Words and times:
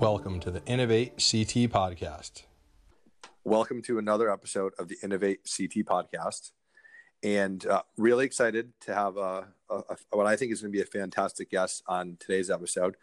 Welcome 0.00 0.40
to 0.40 0.50
the 0.50 0.62
Innovate 0.64 1.12
CT 1.16 1.70
podcast. 1.70 2.44
Welcome 3.44 3.82
to 3.82 3.98
another 3.98 4.32
episode 4.32 4.72
of 4.78 4.88
the 4.88 4.96
Innovate 5.02 5.40
CT 5.44 5.84
podcast. 5.84 6.52
And 7.22 7.66
uh, 7.66 7.82
really 7.98 8.24
excited 8.24 8.72
to 8.80 8.94
have 8.94 9.18
a, 9.18 9.48
a, 9.68 9.74
a, 9.76 9.96
what 10.12 10.26
I 10.26 10.36
think 10.36 10.52
is 10.52 10.62
going 10.62 10.72
to 10.72 10.76
be 10.76 10.82
a 10.82 10.86
fantastic 10.86 11.50
guest 11.50 11.82
on 11.86 12.16
today's 12.18 12.48
episode, 12.48 12.96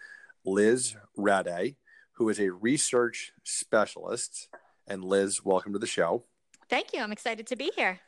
Liz 0.44 0.96
Rade, 1.16 1.76
who 2.14 2.30
is 2.30 2.40
a 2.40 2.52
research 2.52 3.32
specialist. 3.44 4.50
And 4.88 5.04
Liz, 5.04 5.46
welcome 5.46 5.74
to 5.74 5.80
the 5.80 5.86
show. 5.86 6.24
Thank 6.68 6.94
you. 6.94 7.02
I'm 7.02 7.12
excited 7.12 7.46
to 7.46 7.56
be 7.56 7.72
here. 7.76 8.00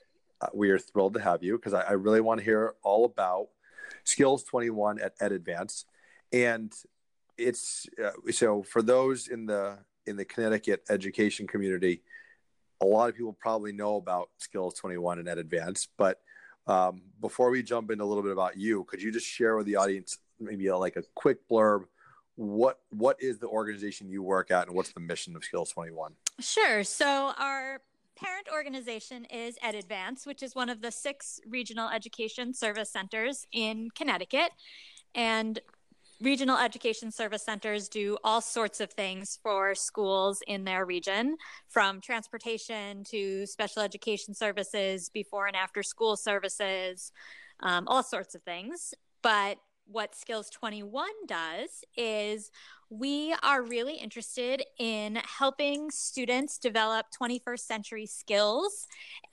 Uh, 0.41 0.47
we 0.53 0.71
are 0.71 0.79
thrilled 0.79 1.13
to 1.13 1.19
have 1.19 1.43
you 1.43 1.57
because 1.57 1.73
I, 1.73 1.81
I, 1.81 1.91
really 1.91 2.21
want 2.21 2.39
to 2.39 2.43
hear 2.43 2.73
all 2.81 3.05
about 3.05 3.49
Skills 4.03 4.43
21 4.43 4.99
at 4.99 5.13
Ed 5.19 5.31
Advance. 5.31 5.85
And 6.31 6.73
it's 7.37 7.87
uh, 8.03 8.11
so 8.31 8.63
for 8.63 8.81
those 8.81 9.27
in 9.27 9.45
the 9.45 9.79
in 10.05 10.15
the 10.15 10.25
Connecticut 10.25 10.83
education 10.89 11.47
community, 11.47 12.01
a 12.81 12.85
lot 12.85 13.09
of 13.09 13.15
people 13.15 13.33
probably 13.33 13.71
know 13.71 13.95
about 13.95 14.29
Skills 14.37 14.73
21 14.75 15.19
and 15.19 15.27
Ed 15.27 15.37
Advance. 15.37 15.87
But 15.97 16.19
um, 16.67 17.01
before 17.21 17.49
we 17.49 17.63
jump 17.63 17.91
into 17.91 18.03
a 18.03 18.05
little 18.07 18.23
bit 18.23 18.31
about 18.31 18.57
you, 18.57 18.83
could 18.85 19.01
you 19.01 19.11
just 19.11 19.25
share 19.25 19.55
with 19.55 19.65
the 19.65 19.75
audience 19.75 20.17
maybe 20.39 20.67
a, 20.67 20.77
like 20.77 20.95
a 20.95 21.03
quick 21.15 21.47
blurb? 21.49 21.85
What 22.35 22.79
what 22.89 23.17
is 23.21 23.39
the 23.39 23.47
organization 23.47 24.09
you 24.09 24.23
work 24.23 24.49
at, 24.49 24.67
and 24.67 24.75
what's 24.75 24.93
the 24.93 25.01
mission 25.01 25.35
of 25.35 25.43
Skills 25.43 25.71
21? 25.71 26.13
Sure. 26.39 26.83
So 26.85 27.33
our 27.37 27.81
parent 28.21 28.47
organization 28.53 29.25
is 29.25 29.57
Ed 29.61 29.75
Advance, 29.75 30.25
which 30.25 30.43
is 30.43 30.55
one 30.55 30.69
of 30.69 30.81
the 30.81 30.91
six 30.91 31.39
regional 31.47 31.89
education 31.89 32.53
service 32.53 32.91
centers 32.91 33.45
in 33.51 33.89
Connecticut. 33.95 34.51
And 35.15 35.59
regional 36.21 36.57
education 36.57 37.11
service 37.11 37.43
centers 37.43 37.87
do 37.87 38.17
all 38.23 38.41
sorts 38.41 38.81
of 38.81 38.91
things 38.91 39.39
for 39.41 39.73
schools 39.73 40.41
in 40.47 40.65
their 40.65 40.85
region, 40.85 41.37
from 41.67 42.01
transportation 42.01 43.03
to 43.05 43.45
special 43.45 43.81
education 43.81 44.33
services, 44.33 45.09
before 45.09 45.47
and 45.47 45.55
after 45.55 45.81
school 45.81 46.17
services, 46.17 47.11
um, 47.61 47.87
all 47.87 48.03
sorts 48.03 48.35
of 48.35 48.43
things. 48.43 48.93
But 49.21 49.57
what 49.91 50.15
Skills 50.15 50.49
21 50.49 51.07
does 51.25 51.83
is 51.97 52.51
we 52.89 53.35
are 53.43 53.63
really 53.63 53.95
interested 53.95 54.63
in 54.77 55.19
helping 55.37 55.89
students 55.89 56.57
develop 56.57 57.07
21st 57.19 57.59
century 57.59 58.05
skills 58.05 58.87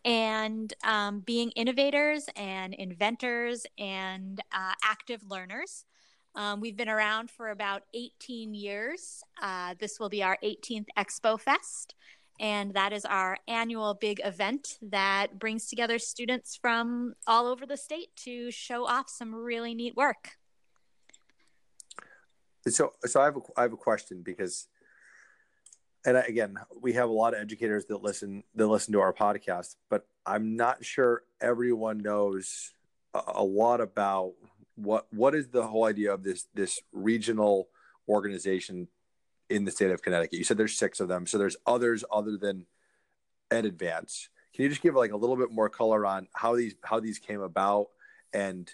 and 0.04 0.72
um, 0.84 1.20
being 1.20 1.50
innovators 1.52 2.26
and 2.36 2.74
inventors 2.74 3.66
and 3.78 4.40
uh, 4.52 4.72
active 4.82 5.22
learners. 5.28 5.84
Um, 6.34 6.60
we've 6.60 6.76
been 6.76 6.88
around 6.88 7.30
for 7.30 7.48
about 7.48 7.82
18 7.94 8.54
years. 8.54 9.22
Uh, 9.42 9.74
this 9.78 9.98
will 9.98 10.10
be 10.10 10.22
our 10.22 10.36
18th 10.44 10.86
Expo 10.98 11.40
Fest, 11.40 11.94
and 12.38 12.74
that 12.74 12.92
is 12.92 13.06
our 13.06 13.38
annual 13.48 13.94
big 13.94 14.20
event 14.22 14.78
that 14.82 15.38
brings 15.38 15.66
together 15.68 15.98
students 15.98 16.54
from 16.60 17.14
all 17.26 17.46
over 17.46 17.64
the 17.64 17.78
state 17.78 18.08
to 18.16 18.50
show 18.50 18.86
off 18.86 19.08
some 19.08 19.34
really 19.34 19.74
neat 19.74 19.96
work. 19.96 20.36
So, 22.68 22.92
so 23.04 23.20
I 23.20 23.24
have 23.26 23.36
a, 23.36 23.40
I 23.56 23.62
have 23.62 23.72
a 23.72 23.76
question 23.76 24.22
because, 24.22 24.66
and 26.04 26.16
again, 26.16 26.56
we 26.80 26.94
have 26.94 27.08
a 27.08 27.12
lot 27.12 27.34
of 27.34 27.40
educators 27.40 27.86
that 27.86 28.02
listen 28.02 28.42
that 28.54 28.66
listen 28.66 28.92
to 28.94 29.00
our 29.00 29.12
podcast, 29.12 29.76
but 29.88 30.06
I'm 30.24 30.56
not 30.56 30.84
sure 30.84 31.22
everyone 31.40 31.98
knows 31.98 32.72
a, 33.14 33.20
a 33.36 33.44
lot 33.44 33.80
about 33.80 34.32
what 34.74 35.06
what 35.12 35.34
is 35.34 35.48
the 35.48 35.66
whole 35.66 35.84
idea 35.84 36.12
of 36.12 36.22
this 36.22 36.46
this 36.54 36.80
regional 36.92 37.68
organization 38.08 38.88
in 39.48 39.64
the 39.64 39.70
state 39.70 39.90
of 39.90 40.02
Connecticut? 40.02 40.38
You 40.38 40.44
said 40.44 40.56
there's 40.56 40.76
six 40.76 41.00
of 41.00 41.08
them, 41.08 41.26
so 41.26 41.38
there's 41.38 41.56
others 41.66 42.04
other 42.12 42.36
than 42.36 42.66
Ed 43.50 43.64
Advance. 43.64 44.28
Can 44.54 44.64
you 44.64 44.68
just 44.68 44.82
give 44.82 44.94
like 44.94 45.12
a 45.12 45.16
little 45.16 45.36
bit 45.36 45.52
more 45.52 45.68
color 45.68 46.04
on 46.04 46.28
how 46.34 46.56
these 46.56 46.74
how 46.82 47.00
these 47.00 47.18
came 47.18 47.42
about 47.42 47.88
and 48.32 48.70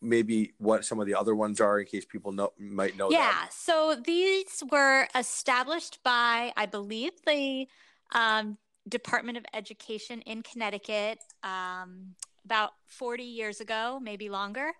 maybe 0.00 0.52
what 0.58 0.84
some 0.84 1.00
of 1.00 1.06
the 1.06 1.14
other 1.14 1.34
ones 1.34 1.60
are 1.60 1.80
in 1.80 1.86
case 1.86 2.04
people 2.04 2.32
know 2.32 2.52
might 2.58 2.96
know 2.96 3.10
yeah 3.10 3.40
them? 3.40 3.48
so 3.50 3.96
these 4.04 4.62
were 4.70 5.06
established 5.14 5.98
by 6.04 6.52
i 6.56 6.66
believe 6.66 7.12
the 7.26 7.66
um, 8.12 8.56
department 8.88 9.36
of 9.36 9.44
education 9.52 10.20
in 10.22 10.42
connecticut 10.42 11.18
um, 11.42 12.14
about 12.44 12.72
40 12.86 13.24
years 13.24 13.60
ago 13.60 13.98
maybe 14.00 14.28
longer 14.28 14.72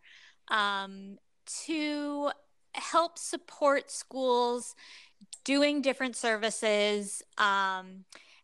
um, 0.49 1.19
to 1.65 2.31
help 2.75 3.19
support 3.19 3.91
schools 3.91 4.75
doing 5.45 5.81
different 5.81 6.17
services. 6.17 7.23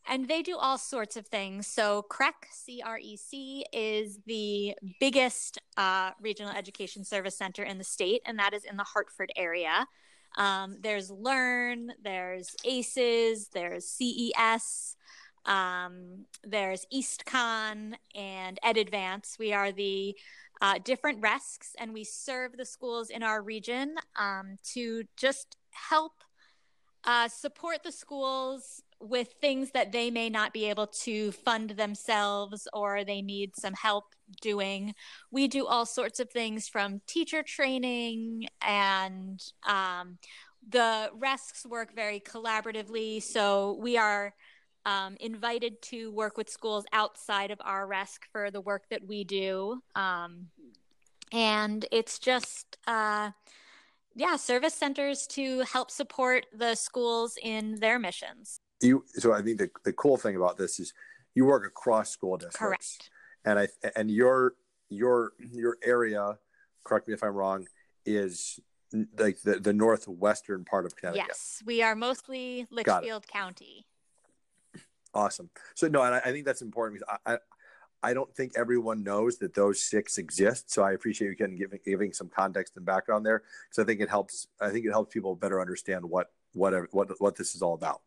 And 0.08 0.28
they 0.28 0.42
do 0.42 0.56
all 0.56 0.78
sorts 0.78 1.16
of 1.16 1.26
things. 1.26 1.66
So, 1.66 2.04
CREC, 2.10 2.32
C 2.50 2.82
R 2.84 2.98
E 2.98 3.16
C, 3.16 3.64
is 3.72 4.18
the 4.26 4.74
biggest 4.98 5.58
uh, 5.76 6.10
regional 6.20 6.52
education 6.52 7.04
service 7.04 7.38
center 7.38 7.62
in 7.62 7.78
the 7.78 7.84
state, 7.84 8.20
and 8.26 8.38
that 8.38 8.52
is 8.52 8.64
in 8.64 8.76
the 8.76 8.84
Hartford 8.84 9.32
area. 9.36 9.86
Um, 10.36 10.76
there's 10.80 11.10
Learn, 11.10 11.92
there's 12.02 12.56
ACES, 12.64 13.48
there's 13.52 13.86
CES, 13.86 14.96
um, 15.44 16.26
there's 16.42 16.86
EASTCONN, 16.92 17.94
and 18.14 18.58
Ed 18.62 18.76
Advance. 18.78 19.36
We 19.38 19.52
are 19.52 19.72
the 19.72 20.16
uh, 20.60 20.78
different 20.84 21.20
RESCs, 21.20 21.72
and 21.78 21.92
we 21.92 22.04
serve 22.04 22.56
the 22.56 22.64
schools 22.64 23.10
in 23.10 23.22
our 23.22 23.42
region 23.42 23.96
um, 24.16 24.56
to 24.72 25.04
just 25.16 25.56
help 25.70 26.12
uh, 27.04 27.28
support 27.28 27.82
the 27.82 27.92
schools 27.92 28.82
with 29.02 29.34
things 29.40 29.72
that 29.72 29.92
they 29.92 30.10
may 30.10 30.30
not 30.30 30.52
be 30.52 30.66
able 30.70 30.86
to 30.86 31.32
fund 31.32 31.70
themselves 31.70 32.68
or 32.72 33.04
they 33.04 33.20
need 33.20 33.56
some 33.56 33.74
help 33.74 34.14
doing. 34.40 34.94
We 35.30 35.48
do 35.48 35.66
all 35.66 35.84
sorts 35.84 36.20
of 36.20 36.30
things 36.30 36.68
from 36.68 37.00
teacher 37.06 37.42
training 37.42 38.46
and 38.66 39.42
um, 39.66 40.18
the 40.68 41.10
RESCs 41.18 41.66
work 41.66 41.94
very 41.94 42.20
collaboratively. 42.20 43.22
So 43.22 43.76
we 43.80 43.96
are 43.98 44.34
um, 44.84 45.16
invited 45.20 45.82
to 45.82 46.12
work 46.12 46.36
with 46.36 46.48
schools 46.48 46.84
outside 46.92 47.50
of 47.50 47.60
our 47.64 47.86
RESC 47.86 48.18
for 48.30 48.50
the 48.50 48.60
work 48.60 48.84
that 48.90 49.06
we 49.06 49.24
do. 49.24 49.80
Um, 49.94 50.46
and 51.32 51.84
it's 51.90 52.18
just, 52.18 52.78
uh, 52.86 53.30
yeah, 54.14 54.36
service 54.36 54.74
centers 54.74 55.26
to 55.28 55.60
help 55.60 55.90
support 55.90 56.46
the 56.52 56.74
schools 56.74 57.36
in 57.42 57.80
their 57.80 57.98
missions. 57.98 58.60
You, 58.82 59.04
so 59.14 59.32
I 59.32 59.42
think 59.42 59.58
the, 59.58 59.70
the 59.84 59.92
cool 59.92 60.16
thing 60.16 60.36
about 60.36 60.58
this 60.58 60.80
is 60.80 60.92
you 61.34 61.44
work 61.44 61.66
across 61.66 62.10
school 62.10 62.36
districts. 62.36 62.58
Correct. 62.58 63.10
And 63.44 63.58
I 63.58 63.68
and 63.96 64.10
your 64.10 64.54
your 64.88 65.32
your 65.38 65.78
area, 65.82 66.38
correct 66.84 67.08
me 67.08 67.14
if 67.14 67.22
I'm 67.22 67.34
wrong, 67.34 67.66
is 68.04 68.60
like 69.18 69.40
the, 69.42 69.58
the 69.58 69.72
northwestern 69.72 70.64
part 70.64 70.84
of 70.84 70.96
Connecticut. 70.96 71.26
Yes, 71.28 71.62
we 71.64 71.82
are 71.82 71.94
mostly 71.94 72.66
Litchfield 72.70 73.26
County. 73.26 73.86
Awesome. 75.14 75.50
So 75.74 75.88
no, 75.88 76.02
and 76.02 76.14
I, 76.14 76.18
I 76.18 76.32
think 76.32 76.44
that's 76.44 76.62
important 76.62 77.00
because 77.00 77.18
I, 77.26 77.34
I, 77.34 77.38
I 78.10 78.14
don't 78.14 78.34
think 78.34 78.52
everyone 78.56 79.02
knows 79.02 79.38
that 79.38 79.54
those 79.54 79.80
six 79.80 80.18
exist. 80.18 80.70
So 80.70 80.82
I 80.82 80.92
appreciate 80.92 81.28
you 81.28 81.34
getting 81.36 81.56
giving 81.56 81.78
giving 81.84 82.12
some 82.12 82.28
context 82.28 82.76
and 82.76 82.84
background 82.84 83.24
there 83.24 83.42
because 83.68 83.82
I 83.82 83.86
think 83.86 84.00
it 84.00 84.08
helps. 84.08 84.48
I 84.60 84.70
think 84.70 84.86
it 84.86 84.90
helps 84.90 85.12
people 85.12 85.34
better 85.34 85.60
understand 85.60 86.04
what 86.04 86.32
what 86.52 86.74
what 86.92 87.20
what 87.20 87.36
this 87.36 87.54
is 87.54 87.62
all 87.62 87.74
about. 87.74 88.02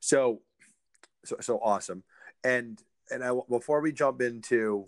So 0.00 0.40
so 1.24 1.36
so 1.40 1.58
awesome. 1.62 2.04
And 2.44 2.82
and 3.10 3.24
I 3.24 3.32
before 3.48 3.80
we 3.80 3.92
jump 3.92 4.20
into 4.20 4.86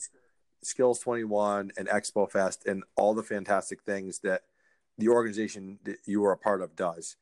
Skills 0.63 0.99
21 1.01 1.73
and 1.77 1.89
Expo 1.89 2.31
Fest 2.31 2.67
and 2.67 2.85
all 2.97 3.15
the 3.15 3.23
fantastic 3.23 3.83
things 3.83 4.21
that 4.21 4.43
the 4.97 5.09
organization 5.09 5.79
that 5.85 5.99
you 6.07 6.25
are 6.25 6.33
a 6.33 6.39
part 6.39 6.63
of 6.63 6.75
does, 6.75 7.17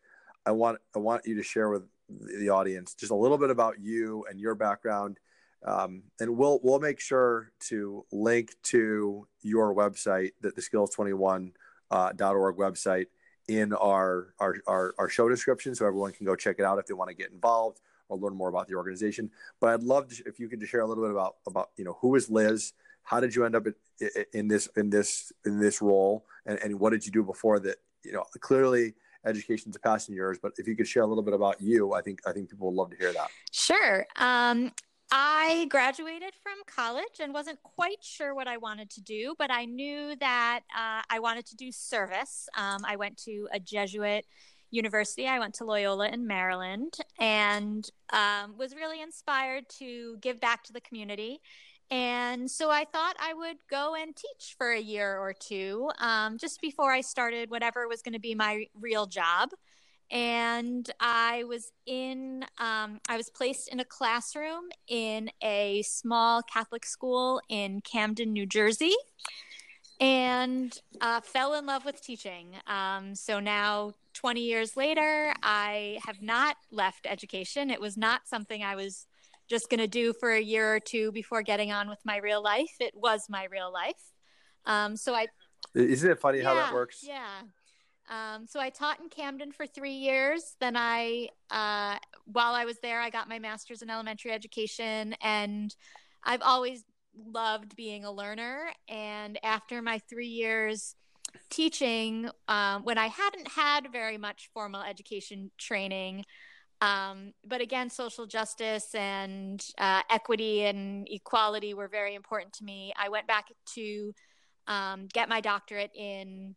I 0.44 0.52
want 0.52 0.78
I 0.94 0.98
want 0.98 1.26
you 1.26 1.36
to 1.36 1.42
share 1.42 1.68
with 1.68 1.84
the 2.08 2.50
audience 2.50 2.94
just 2.94 3.12
a 3.12 3.16
little 3.16 3.38
bit 3.38 3.50
about 3.50 3.80
you 3.80 4.24
and 4.30 4.40
your 4.40 4.54
background. 4.54 5.18
Um, 5.64 6.04
and 6.20 6.36
we'll 6.36 6.60
we'll 6.62 6.78
make 6.78 7.00
sure 7.00 7.50
to 7.68 8.04
link 8.12 8.54
to 8.64 9.26
your 9.42 9.74
website, 9.74 10.32
that 10.42 10.54
the 10.54 10.62
skills21.org 10.62 11.52
uh, 11.90 12.12
.org 12.20 12.56
website, 12.56 13.06
in 13.48 13.72
our, 13.74 14.34
our 14.40 14.56
our 14.66 14.94
our 14.98 15.08
show 15.08 15.28
description, 15.28 15.74
so 15.74 15.86
everyone 15.86 16.12
can 16.12 16.26
go 16.26 16.34
check 16.34 16.56
it 16.58 16.64
out 16.64 16.78
if 16.78 16.86
they 16.86 16.94
want 16.94 17.10
to 17.10 17.16
get 17.16 17.30
involved 17.30 17.80
or 18.08 18.16
learn 18.18 18.34
more 18.34 18.48
about 18.48 18.68
the 18.68 18.74
organization. 18.74 19.30
But 19.60 19.70
I'd 19.70 19.82
love 19.82 20.08
to, 20.08 20.22
if 20.26 20.38
you 20.38 20.48
could 20.48 20.60
just 20.60 20.72
share 20.72 20.80
a 20.80 20.86
little 20.86 21.04
bit 21.04 21.10
about 21.10 21.36
about 21.46 21.70
you 21.76 21.84
know 21.84 21.96
who 22.00 22.14
is 22.14 22.30
Liz, 22.30 22.72
how 23.02 23.20
did 23.20 23.34
you 23.34 23.44
end 23.44 23.54
up 23.56 23.66
in, 23.66 23.74
in 24.32 24.48
this 24.48 24.68
in 24.76 24.90
this 24.90 25.32
in 25.44 25.60
this 25.60 25.80
role, 25.80 26.26
and, 26.44 26.58
and 26.58 26.78
what 26.80 26.90
did 26.90 27.06
you 27.06 27.12
do 27.12 27.22
before 27.22 27.60
that? 27.60 27.76
You 28.04 28.12
know, 28.12 28.24
clearly 28.40 28.94
education's 29.24 29.74
a 29.76 29.80
passion 29.80 30.14
yours, 30.14 30.38
but 30.40 30.52
if 30.58 30.68
you 30.68 30.76
could 30.76 30.86
share 30.86 31.02
a 31.02 31.06
little 31.06 31.22
bit 31.22 31.34
about 31.34 31.60
you, 31.60 31.92
I 31.92 32.00
think 32.00 32.20
I 32.26 32.32
think 32.32 32.50
people 32.50 32.68
would 32.68 32.76
love 32.76 32.90
to 32.90 32.96
hear 32.96 33.12
that. 33.12 33.28
Sure. 33.50 34.06
Um, 34.16 34.72
I 35.10 35.66
graduated 35.70 36.34
from 36.42 36.54
college 36.66 37.20
and 37.20 37.32
wasn't 37.32 37.62
quite 37.62 38.02
sure 38.02 38.34
what 38.34 38.48
I 38.48 38.56
wanted 38.56 38.90
to 38.90 39.00
do, 39.00 39.34
but 39.38 39.50
I 39.50 39.64
knew 39.64 40.16
that 40.16 40.60
uh, 40.76 41.02
I 41.08 41.20
wanted 41.20 41.46
to 41.46 41.56
do 41.56 41.70
service. 41.70 42.48
Um, 42.56 42.84
I 42.84 42.96
went 42.96 43.16
to 43.24 43.48
a 43.52 43.60
Jesuit 43.60 44.26
university. 44.70 45.28
I 45.28 45.38
went 45.38 45.54
to 45.54 45.64
Loyola 45.64 46.08
in 46.08 46.26
Maryland 46.26 46.94
and 47.20 47.88
um, 48.12 48.58
was 48.58 48.74
really 48.74 49.00
inspired 49.00 49.68
to 49.78 50.16
give 50.20 50.40
back 50.40 50.64
to 50.64 50.72
the 50.72 50.80
community. 50.80 51.40
And 51.88 52.50
so 52.50 52.68
I 52.68 52.84
thought 52.84 53.14
I 53.20 53.32
would 53.32 53.58
go 53.70 53.94
and 53.94 54.14
teach 54.14 54.56
for 54.58 54.72
a 54.72 54.80
year 54.80 55.18
or 55.18 55.32
two 55.32 55.88
um, 56.00 56.36
just 56.36 56.60
before 56.60 56.90
I 56.90 57.00
started 57.00 57.48
whatever 57.48 57.86
was 57.86 58.02
going 58.02 58.14
to 58.14 58.20
be 58.20 58.34
my 58.34 58.66
real 58.74 59.06
job 59.06 59.50
and 60.10 60.88
I 61.00 61.44
was 61.44 61.72
in, 61.86 62.44
um, 62.58 63.00
I 63.08 63.16
was 63.16 63.28
placed 63.30 63.68
in 63.68 63.80
a 63.80 63.84
classroom 63.84 64.64
in 64.88 65.30
a 65.42 65.82
small 65.82 66.42
Catholic 66.42 66.86
school 66.86 67.40
in 67.48 67.80
Camden, 67.80 68.32
New 68.32 68.46
Jersey, 68.46 68.94
and 70.00 70.78
uh, 71.00 71.20
fell 71.20 71.54
in 71.54 71.66
love 71.66 71.84
with 71.84 72.00
teaching. 72.02 72.54
Um, 72.66 73.14
so 73.14 73.40
now, 73.40 73.92
20 74.14 74.40
years 74.40 74.76
later, 74.76 75.34
I 75.42 75.98
have 76.06 76.22
not 76.22 76.56
left 76.70 77.06
education. 77.08 77.70
It 77.70 77.80
was 77.80 77.96
not 77.96 78.22
something 78.26 78.62
I 78.62 78.76
was 78.76 79.06
just 79.48 79.68
going 79.70 79.80
to 79.80 79.86
do 79.88 80.12
for 80.12 80.32
a 80.32 80.40
year 80.40 80.74
or 80.74 80.80
two 80.80 81.12
before 81.12 81.42
getting 81.42 81.72
on 81.72 81.88
with 81.88 82.00
my 82.04 82.16
real 82.18 82.42
life. 82.42 82.74
It 82.80 82.94
was 82.94 83.26
my 83.28 83.46
real 83.50 83.72
life. 83.72 84.12
Um, 84.64 84.96
so 84.96 85.14
I. 85.14 85.26
Isn't 85.74 86.10
it 86.10 86.18
funny 86.18 86.38
yeah, 86.38 86.44
how 86.44 86.54
that 86.54 86.74
works? 86.74 87.04
Yeah. 87.06 87.42
Um, 88.08 88.46
so 88.46 88.60
I 88.60 88.70
taught 88.70 89.00
in 89.00 89.08
Camden 89.08 89.52
for 89.52 89.66
three 89.66 89.94
years. 89.94 90.56
Then 90.60 90.76
I, 90.76 91.28
uh, 91.50 91.96
while 92.24 92.54
I 92.54 92.64
was 92.64 92.78
there, 92.82 93.00
I 93.00 93.10
got 93.10 93.28
my 93.28 93.38
master's 93.38 93.82
in 93.82 93.90
elementary 93.90 94.32
education, 94.32 95.14
and 95.20 95.74
I've 96.22 96.42
always 96.42 96.84
loved 97.16 97.74
being 97.76 98.04
a 98.04 98.12
learner. 98.12 98.70
And 98.88 99.38
after 99.42 99.82
my 99.82 99.98
three 100.08 100.28
years 100.28 100.94
teaching, 101.50 102.30
um, 102.48 102.84
when 102.84 102.98
I 102.98 103.08
hadn't 103.08 103.48
had 103.48 103.92
very 103.92 104.18
much 104.18 104.50
formal 104.54 104.82
education 104.82 105.50
training, 105.58 106.24
um, 106.80 107.32
but 107.44 107.60
again, 107.60 107.88
social 107.88 108.26
justice 108.26 108.94
and 108.94 109.64
uh, 109.78 110.02
equity 110.10 110.64
and 110.66 111.08
equality 111.10 111.72
were 111.74 111.88
very 111.88 112.14
important 112.14 112.52
to 112.54 112.64
me. 112.64 112.92
I 112.96 113.08
went 113.08 113.26
back 113.26 113.46
to 113.74 114.12
um, 114.66 115.06
get 115.12 115.28
my 115.28 115.40
doctorate 115.40 115.92
in 115.94 116.54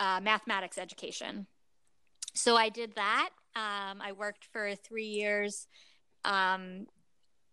uh, 0.00 0.20
mathematics 0.22 0.78
education. 0.78 1.46
So 2.34 2.56
I 2.56 2.68
did 2.68 2.94
that. 2.94 3.30
Um, 3.56 4.00
I 4.00 4.12
worked 4.12 4.44
for 4.52 4.74
three 4.74 5.06
years 5.06 5.66
um, 6.24 6.86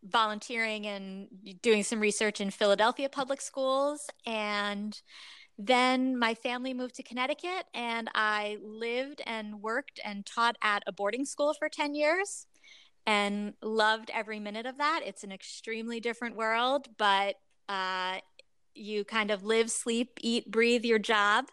volunteering 0.04 0.86
and 0.86 1.28
doing 1.62 1.84
some 1.84 2.00
research 2.00 2.40
in 2.40 2.52
Philadelphia 2.52 3.10
public 3.10 3.42
schools. 3.42 4.08
And 4.26 5.00
then 5.58 6.18
my 6.18 6.36
family 6.36 6.74
moved 6.74 6.96
to 6.96 7.04
Connecticut, 7.04 7.66
and 7.74 8.10
I 8.14 8.58
lived 8.62 9.22
and 9.26 9.62
worked 9.62 10.00
and 10.04 10.26
taught 10.26 10.58
at 10.62 10.84
a 10.86 10.92
boarding 10.92 11.26
school 11.26 11.54
for 11.54 11.70
10 11.70 11.96
years 11.96 12.46
and 13.08 13.54
loved 13.62 14.12
every 14.14 14.40
minute 14.40 14.66
of 14.66 14.78
that. 14.80 15.02
It's 15.06 15.24
an 15.24 15.32
extremely 15.32 16.00
different 16.00 16.36
world, 16.36 16.88
but 16.98 17.36
uh, 17.70 18.18
you 18.74 19.06
kind 19.06 19.32
of 19.32 19.44
live, 19.44 19.72
sleep, 19.72 20.20
eat, 20.22 20.52
breathe 20.52 20.84
your 20.84 21.00
job. 21.00 21.46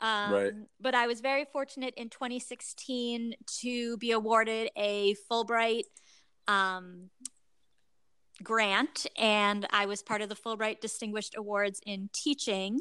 Um, 0.00 0.32
right. 0.32 0.52
But 0.80 0.94
I 0.94 1.06
was 1.06 1.20
very 1.20 1.44
fortunate 1.44 1.94
in 1.96 2.08
2016 2.08 3.34
to 3.60 3.96
be 3.98 4.12
awarded 4.12 4.70
a 4.76 5.14
Fulbright 5.30 5.84
um, 6.48 7.10
grant, 8.42 9.06
and 9.16 9.66
I 9.70 9.86
was 9.86 10.02
part 10.02 10.22
of 10.22 10.28
the 10.28 10.34
Fulbright 10.34 10.80
Distinguished 10.80 11.34
Awards 11.36 11.80
in 11.86 12.08
teaching. 12.12 12.80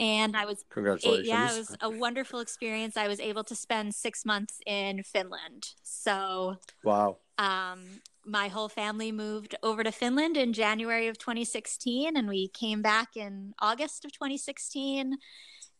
And 0.00 0.36
I 0.36 0.44
was 0.44 0.64
congratulations. 0.70 1.26
yeah, 1.26 1.52
it 1.52 1.58
was 1.58 1.76
a 1.80 1.90
wonderful 1.90 2.38
experience. 2.38 2.96
I 2.96 3.08
was 3.08 3.18
able 3.18 3.42
to 3.44 3.56
spend 3.56 3.94
six 3.94 4.24
months 4.24 4.60
in 4.64 5.02
Finland. 5.02 5.74
So 5.82 6.56
wow. 6.84 7.16
Um, 7.38 8.00
my 8.24 8.48
whole 8.48 8.68
family 8.68 9.10
moved 9.10 9.54
over 9.62 9.82
to 9.82 9.90
Finland 9.90 10.36
in 10.36 10.52
January 10.52 11.08
of 11.08 11.18
2016, 11.18 12.16
and 12.16 12.28
we 12.28 12.48
came 12.48 12.82
back 12.82 13.16
in 13.16 13.54
August 13.60 14.04
of 14.04 14.12
2016 14.12 15.16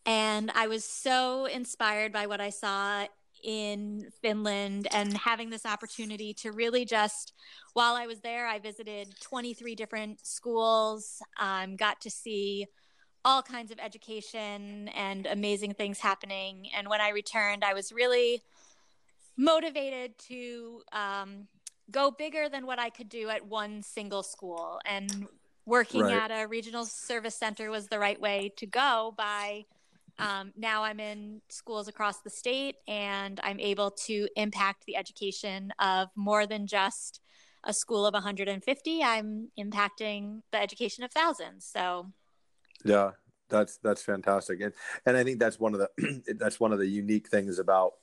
and 0.08 0.50
I 0.54 0.68
was 0.68 0.86
so 0.86 1.44
inspired 1.44 2.14
by 2.14 2.24
what 2.24 2.40
I 2.40 2.48
saw 2.48 3.04
in 3.44 4.08
Finland 4.22 4.88
and 4.90 5.14
having 5.18 5.50
this 5.50 5.66
opportunity 5.66 6.32
to 6.32 6.50
really 6.50 6.86
just, 6.86 7.34
while 7.74 7.94
I 7.94 8.06
was 8.06 8.20
there, 8.20 8.46
I 8.46 8.58
visited 8.58 9.14
23 9.20 9.74
different 9.74 10.26
schools, 10.26 11.20
um, 11.38 11.76
got 11.76 12.00
to 12.00 12.10
see 12.10 12.66
all 13.22 13.42
kinds 13.42 13.70
of 13.70 13.78
education 13.78 14.88
and 14.96 15.26
amazing 15.26 15.74
things 15.74 15.98
happening. 15.98 16.70
And 16.74 16.88
when 16.88 17.02
I 17.02 17.10
returned, 17.10 17.62
I 17.62 17.74
was 17.74 17.92
really 17.92 18.40
motivated 19.36 20.18
to 20.28 20.80
um, 20.90 21.48
go 21.90 22.10
bigger 22.10 22.48
than 22.48 22.64
what 22.64 22.78
I 22.78 22.88
could 22.88 23.10
do 23.10 23.28
at 23.28 23.44
one 23.44 23.82
single 23.82 24.22
school. 24.22 24.80
And 24.86 25.26
working 25.66 26.00
right. 26.00 26.30
at 26.30 26.30
a 26.30 26.46
regional 26.46 26.86
service 26.86 27.34
center 27.34 27.70
was 27.70 27.88
the 27.88 27.98
right 27.98 28.18
way 28.18 28.50
to 28.56 28.64
go 28.64 29.12
by 29.18 29.66
um, 30.18 30.52
now 30.56 30.82
I'm 30.82 31.00
in 31.00 31.40
schools 31.48 31.88
across 31.88 32.20
the 32.20 32.30
state 32.30 32.76
and 32.86 33.40
I'm 33.42 33.60
able 33.60 33.90
to 34.06 34.28
impact 34.36 34.84
the 34.86 34.96
education 34.96 35.72
of 35.78 36.08
more 36.16 36.46
than 36.46 36.66
just 36.66 37.20
a 37.64 37.72
school 37.72 38.06
of 38.06 38.14
150. 38.14 39.02
I'm 39.02 39.48
impacting 39.58 40.42
the 40.52 40.60
education 40.60 41.04
of 41.04 41.12
thousands. 41.12 41.68
So, 41.70 42.12
yeah, 42.84 43.12
that's 43.48 43.78
that's 43.78 44.02
fantastic, 44.02 44.60
and 44.60 44.72
and 45.06 45.16
I 45.16 45.24
think 45.24 45.38
that's 45.38 45.58
one 45.58 45.74
of 45.74 45.80
the 45.80 46.22
that's 46.38 46.60
one 46.60 46.72
of 46.72 46.78
the 46.78 46.86
unique 46.86 47.28
things 47.28 47.58
about 47.58 47.94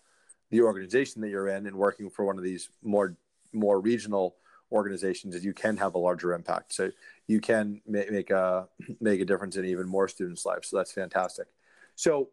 the 0.51 0.61
organization 0.61 1.21
that 1.21 1.29
you're 1.29 1.47
in 1.47 1.65
and 1.65 1.75
working 1.75 2.09
for 2.09 2.25
one 2.25 2.37
of 2.37 2.43
these 2.43 2.69
more 2.83 3.17
more 3.53 3.79
regional 3.79 4.35
organizations 4.71 5.35
is 5.35 5.45
you 5.45 5.53
can 5.53 5.77
have 5.77 5.95
a 5.95 5.97
larger 5.97 6.33
impact. 6.33 6.73
So 6.73 6.91
you 7.27 7.39
can 7.39 7.81
make 7.87 8.29
a 8.29 8.67
make 8.99 9.21
a 9.21 9.25
difference 9.25 9.55
in 9.55 9.65
even 9.65 9.87
more 9.87 10.07
students' 10.07 10.45
lives. 10.45 10.69
So 10.69 10.77
that's 10.77 10.91
fantastic. 10.91 11.47
So 11.95 12.29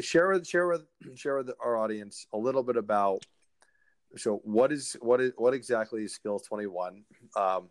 share 0.00 0.28
with 0.28 0.46
share 0.46 0.66
with 0.66 0.86
share 1.14 1.36
with 1.36 1.50
our 1.62 1.76
audience 1.76 2.26
a 2.32 2.38
little 2.38 2.62
bit 2.62 2.76
about 2.76 3.24
so 4.16 4.40
what 4.44 4.72
is 4.72 4.96
what 5.00 5.20
is 5.20 5.32
what 5.36 5.54
exactly 5.54 6.04
is 6.04 6.14
skills 6.14 6.42
21 6.46 7.02
um, 7.36 7.68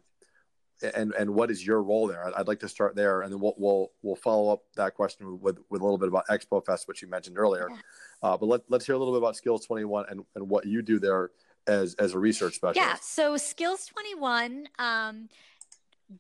and 0.95 1.13
and 1.13 1.33
what 1.33 1.49
is 1.49 1.65
your 1.65 1.81
role 1.81 2.07
there? 2.07 2.31
I'd, 2.37 2.47
like 2.47 2.59
to 2.59 2.69
start 2.69 2.95
there 2.95 3.21
and 3.21 3.31
then 3.31 3.39
we'll 3.39 3.55
we'll, 3.57 3.91
we'll 4.01 4.15
follow 4.15 4.51
up 4.51 4.63
that 4.75 4.95
question 4.95 5.39
with 5.39 5.57
with 5.69 5.81
a 5.81 5.83
little 5.83 5.97
bit 5.97 6.09
about 6.09 6.27
expo 6.27 6.63
fest 6.65 6.87
which 6.87 7.01
you 7.01 7.07
mentioned 7.07 7.37
earlier. 7.37 7.69
Uh, 8.21 8.37
but 8.37 8.45
let, 8.45 8.61
let's 8.69 8.85
hear 8.85 8.95
a 8.95 8.97
little 8.97 9.13
bit 9.13 9.19
about 9.19 9.35
skills 9.35 9.65
21 9.65 10.05
and, 10.09 10.23
and 10.35 10.49
what 10.49 10.65
you 10.65 10.81
do 10.81 10.99
there 10.99 11.31
as 11.67 11.93
as 11.95 12.13
a 12.13 12.19
research 12.19 12.55
specialist. 12.55 12.77
Yeah. 12.77 12.97
So 13.01 13.37
skills 13.37 13.85
21 13.85 14.67
um, 14.79 15.29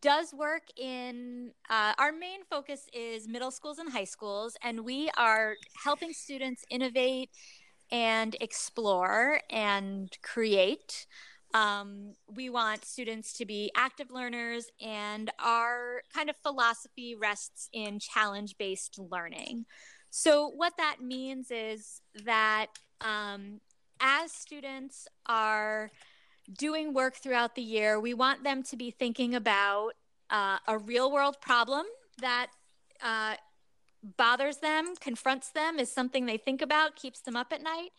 does 0.01 0.33
work 0.33 0.63
in 0.77 1.51
uh, 1.69 1.93
our 1.97 2.11
main 2.11 2.43
focus 2.49 2.87
is 2.93 3.27
middle 3.27 3.51
schools 3.51 3.79
and 3.79 3.91
high 3.91 4.03
schools 4.03 4.55
and 4.63 4.85
we 4.85 5.09
are 5.17 5.55
helping 5.83 6.13
students 6.13 6.63
innovate 6.69 7.29
and 7.91 8.35
explore 8.41 9.41
and 9.49 10.15
create. 10.21 11.05
Um, 11.53 12.13
we 12.27 12.49
want 12.49 12.85
students 12.85 13.33
to 13.33 13.45
be 13.45 13.71
active 13.75 14.09
learners 14.09 14.65
and 14.81 15.29
our 15.37 16.01
kind 16.13 16.29
of 16.29 16.35
philosophy 16.37 17.15
rests 17.15 17.69
in 17.71 17.99
challenge 17.99 18.57
based 18.57 18.97
learning. 18.97 19.65
So 20.09 20.47
what 20.47 20.73
that 20.77 20.97
means 21.01 21.51
is 21.51 22.01
that 22.25 22.67
um, 23.01 23.59
as 23.99 24.31
students 24.31 25.07
are 25.27 25.91
doing 26.51 26.93
work 26.93 27.15
throughout 27.15 27.55
the 27.55 27.61
year, 27.61 27.99
we 27.99 28.13
want 28.13 28.43
them 28.43 28.63
to 28.63 28.75
be 28.75 28.91
thinking 28.91 29.35
about 29.35 29.91
uh, 30.29 30.57
a 30.67 30.77
real 30.77 31.11
world 31.11 31.37
problem 31.41 31.85
that 32.19 32.47
uh, 33.01 33.35
bothers 34.17 34.57
them, 34.57 34.95
confronts 34.99 35.49
them, 35.51 35.79
is 35.79 35.91
something 35.91 36.25
they 36.25 36.37
think 36.37 36.61
about, 36.61 36.95
keeps 36.95 37.21
them 37.21 37.35
up 37.35 37.53
at 37.53 37.61
night, 37.61 37.89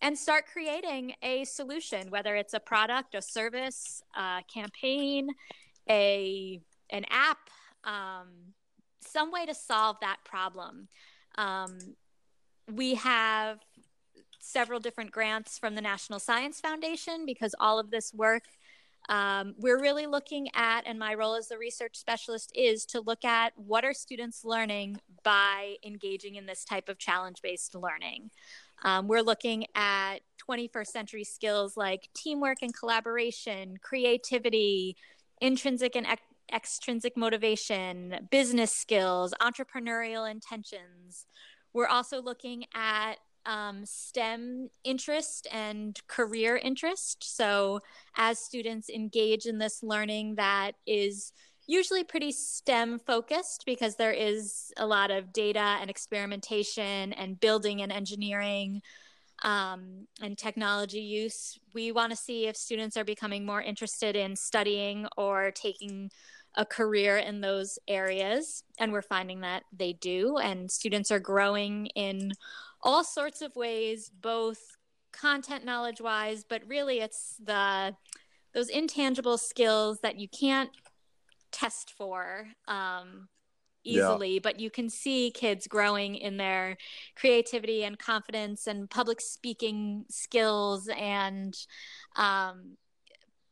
and 0.00 0.18
start 0.18 0.44
creating 0.52 1.14
a 1.22 1.44
solution, 1.44 2.10
whether 2.10 2.36
it's 2.36 2.54
a 2.54 2.60
product, 2.60 3.14
a 3.14 3.22
service, 3.22 4.02
a 4.16 4.42
campaign, 4.52 5.28
a 5.88 6.60
an 6.90 7.04
app, 7.10 7.38
um, 7.84 8.28
some 9.00 9.32
way 9.32 9.46
to 9.46 9.54
solve 9.54 9.96
that 10.00 10.18
problem. 10.24 10.88
Um, 11.36 11.78
we 12.72 12.94
have 12.94 13.58
several 14.44 14.80
different 14.80 15.10
grants 15.10 15.58
from 15.58 15.74
the 15.74 15.80
National 15.80 16.18
Science 16.18 16.60
Foundation 16.60 17.24
because 17.26 17.54
all 17.58 17.78
of 17.78 17.90
this 17.90 18.12
work 18.14 18.44
um, 19.08 19.54
we're 19.58 19.80
really 19.80 20.06
looking 20.06 20.48
at, 20.54 20.86
and 20.86 20.98
my 20.98 21.14
role 21.14 21.34
as 21.34 21.48
the 21.48 21.58
research 21.58 21.96
specialist 21.96 22.50
is 22.54 22.86
to 22.86 23.00
look 23.00 23.24
at 23.24 23.52
what 23.56 23.84
are 23.84 23.92
students 23.92 24.44
learning 24.44 24.98
by 25.22 25.76
engaging 25.84 26.36
in 26.36 26.46
this 26.46 26.64
type 26.64 26.88
of 26.88 26.98
challenge 26.98 27.42
based 27.42 27.74
learning. 27.74 28.30
Um, 28.82 29.06
we're 29.06 29.22
looking 29.22 29.66
at 29.74 30.20
21st 30.48 30.86
century 30.86 31.24
skills 31.24 31.76
like 31.76 32.08
teamwork 32.14 32.58
and 32.62 32.74
collaboration, 32.74 33.76
creativity, 33.82 34.96
intrinsic 35.40 35.96
and 35.96 36.06
ex- 36.06 36.22
extrinsic 36.52 37.16
motivation, 37.16 38.28
business 38.30 38.72
skills, 38.72 39.34
entrepreneurial 39.40 40.30
intentions. 40.30 41.26
We're 41.72 41.88
also 41.88 42.22
looking 42.22 42.64
at 42.74 43.14
um, 43.46 43.84
STEM 43.84 44.70
interest 44.84 45.46
and 45.52 46.00
career 46.08 46.56
interest. 46.56 47.36
So, 47.36 47.80
as 48.16 48.38
students 48.38 48.88
engage 48.88 49.46
in 49.46 49.58
this 49.58 49.82
learning 49.82 50.36
that 50.36 50.72
is 50.86 51.32
usually 51.66 52.04
pretty 52.04 52.32
STEM 52.32 52.98
focused 52.98 53.64
because 53.64 53.96
there 53.96 54.12
is 54.12 54.72
a 54.76 54.86
lot 54.86 55.10
of 55.10 55.32
data 55.32 55.78
and 55.80 55.88
experimentation 55.88 57.12
and 57.14 57.40
building 57.40 57.80
and 57.82 57.90
engineering 57.90 58.82
um, 59.42 60.06
and 60.22 60.36
technology 60.36 61.00
use. 61.00 61.58
We 61.72 61.92
want 61.92 62.10
to 62.10 62.16
see 62.16 62.46
if 62.46 62.56
students 62.56 62.96
are 62.96 63.04
becoming 63.04 63.44
more 63.44 63.62
interested 63.62 64.16
in 64.16 64.36
studying 64.36 65.06
or 65.16 65.50
taking 65.50 66.10
a 66.56 66.64
career 66.64 67.16
in 67.16 67.40
those 67.40 67.78
areas. 67.88 68.62
And 68.78 68.92
we're 68.92 69.02
finding 69.02 69.40
that 69.40 69.64
they 69.76 69.94
do. 69.94 70.38
And 70.38 70.70
students 70.70 71.10
are 71.10 71.18
growing 71.18 71.86
in 71.96 72.32
all 72.84 73.02
sorts 73.02 73.42
of 73.42 73.56
ways, 73.56 74.10
both 74.10 74.60
content 75.12 75.64
knowledge 75.64 76.00
wise, 76.00 76.44
but 76.48 76.62
really 76.68 77.00
it's 77.00 77.36
the 77.42 77.96
those 78.52 78.68
intangible 78.68 79.36
skills 79.36 79.98
that 80.02 80.20
you 80.20 80.28
can't 80.28 80.70
test 81.50 81.92
for 81.96 82.46
um, 82.68 83.28
easily, 83.84 84.34
yeah. 84.34 84.40
but 84.42 84.60
you 84.60 84.70
can 84.70 84.88
see 84.88 85.32
kids 85.32 85.66
growing 85.66 86.14
in 86.14 86.36
their 86.36 86.76
creativity 87.16 87.82
and 87.82 87.98
confidence 87.98 88.66
and 88.66 88.88
public 88.88 89.20
speaking 89.20 90.04
skills 90.08 90.88
and 90.96 91.56
um, 92.16 92.76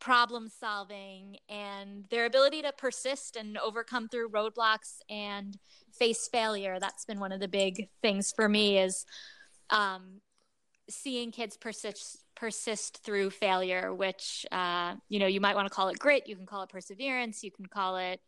problem 0.03 0.49
solving 0.49 1.37
and 1.47 2.03
their 2.09 2.25
ability 2.25 2.61
to 2.61 2.73
persist 2.73 3.37
and 3.37 3.57
overcome 3.57 4.09
through 4.09 4.29
roadblocks 4.29 4.97
and 5.09 5.57
face 5.93 6.27
failure. 6.27 6.77
That's 6.77 7.05
been 7.05 7.21
one 7.21 7.31
of 7.31 7.39
the 7.39 7.47
big 7.47 7.87
things 8.01 8.33
for 8.35 8.49
me 8.49 8.79
is 8.79 9.05
um, 9.69 10.19
seeing 10.89 11.31
kids 11.31 11.55
persist 11.55 12.17
persist 12.35 13.01
through 13.05 13.29
failure, 13.29 13.93
which 13.93 14.45
uh, 14.51 14.95
you 15.07 15.19
know 15.19 15.27
you 15.27 15.39
might 15.39 15.55
want 15.55 15.69
to 15.69 15.73
call 15.73 15.87
it 15.87 15.97
grit, 15.99 16.27
you 16.27 16.35
can 16.35 16.45
call 16.45 16.63
it 16.63 16.69
perseverance, 16.69 17.41
you 17.41 17.51
can 17.51 17.65
call 17.65 17.95
it 17.95 18.19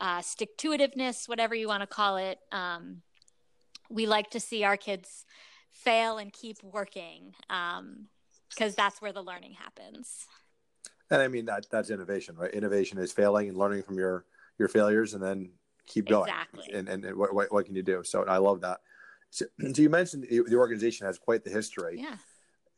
uh, 0.00 0.22
stick 0.22 0.56
to 0.56 0.70
itiveness, 0.70 1.28
whatever 1.28 1.54
you 1.54 1.68
want 1.68 1.82
to 1.82 1.86
call 1.86 2.16
it. 2.16 2.38
Um, 2.52 3.02
we 3.90 4.06
like 4.06 4.30
to 4.30 4.40
see 4.40 4.64
our 4.64 4.78
kids 4.78 5.26
fail 5.72 6.16
and 6.16 6.32
keep 6.32 6.56
working 6.62 7.34
because 7.48 8.70
um, 8.70 8.74
that's 8.78 9.02
where 9.02 9.12
the 9.12 9.22
learning 9.22 9.52
happens. 9.52 10.26
And 11.12 11.20
I 11.20 11.28
mean 11.28 11.44
that 11.44 11.66
that's 11.70 11.90
innovation, 11.90 12.36
right? 12.36 12.50
Innovation 12.52 12.96
is 12.96 13.12
failing 13.12 13.50
and 13.50 13.58
learning 13.58 13.82
from 13.82 13.98
your 13.98 14.24
your 14.58 14.68
failures, 14.68 15.12
and 15.12 15.22
then 15.22 15.50
keep 15.86 16.08
going. 16.08 16.30
Exactly. 16.30 16.72
And 16.72 16.88
and, 16.88 17.04
and 17.04 17.16
what, 17.16 17.34
what, 17.34 17.52
what 17.52 17.66
can 17.66 17.74
you 17.74 17.82
do? 17.82 18.02
So 18.02 18.24
I 18.24 18.38
love 18.38 18.62
that. 18.62 18.80
So, 19.28 19.44
so 19.60 19.82
you 19.82 19.90
mentioned 19.90 20.26
the 20.30 20.56
organization 20.56 21.06
has 21.06 21.18
quite 21.18 21.44
the 21.44 21.50
history. 21.50 22.00
Yeah. 22.00 22.16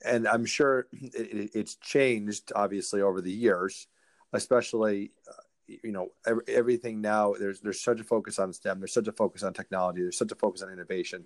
And 0.04 0.26
I'm 0.26 0.44
sure 0.44 0.88
it, 0.92 1.50
it's 1.54 1.76
changed 1.76 2.52
obviously 2.56 3.02
over 3.02 3.20
the 3.20 3.32
years, 3.32 3.86
especially 4.32 5.12
uh, 5.28 5.42
you 5.68 5.92
know 5.92 6.08
every, 6.26 6.42
everything 6.48 7.00
now. 7.00 7.34
There's 7.38 7.60
there's 7.60 7.80
such 7.80 8.00
a 8.00 8.04
focus 8.04 8.40
on 8.40 8.52
STEM. 8.52 8.80
There's 8.80 8.92
such 8.92 9.06
a 9.06 9.12
focus 9.12 9.44
on 9.44 9.52
technology. 9.52 10.02
There's 10.02 10.18
such 10.18 10.32
a 10.32 10.36
focus 10.36 10.60
on 10.60 10.72
innovation. 10.72 11.24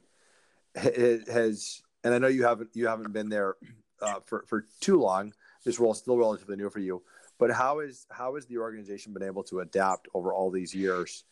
It 0.74 1.26
has, 1.28 1.80
and 2.04 2.12
I 2.12 2.18
know 2.18 2.28
you 2.28 2.44
haven't 2.44 2.70
you 2.74 2.86
haven't 2.86 3.12
been 3.14 3.30
there 3.30 3.54
uh, 4.02 4.20
for 4.26 4.44
for 4.46 4.66
too 4.82 5.00
long 5.00 5.32
this 5.68 5.78
role 5.78 5.92
is 5.92 5.98
still 5.98 6.16
relatively 6.16 6.56
new 6.56 6.70
for 6.70 6.78
you. 6.78 7.02
But 7.38 7.50
how 7.50 7.80
is 7.80 8.06
how 8.10 8.34
has 8.36 8.46
the 8.46 8.56
organization 8.56 9.12
been 9.12 9.22
able 9.22 9.42
to 9.44 9.60
adapt 9.60 10.08
over 10.14 10.32
all 10.32 10.50
these 10.50 10.74
years 10.74 11.24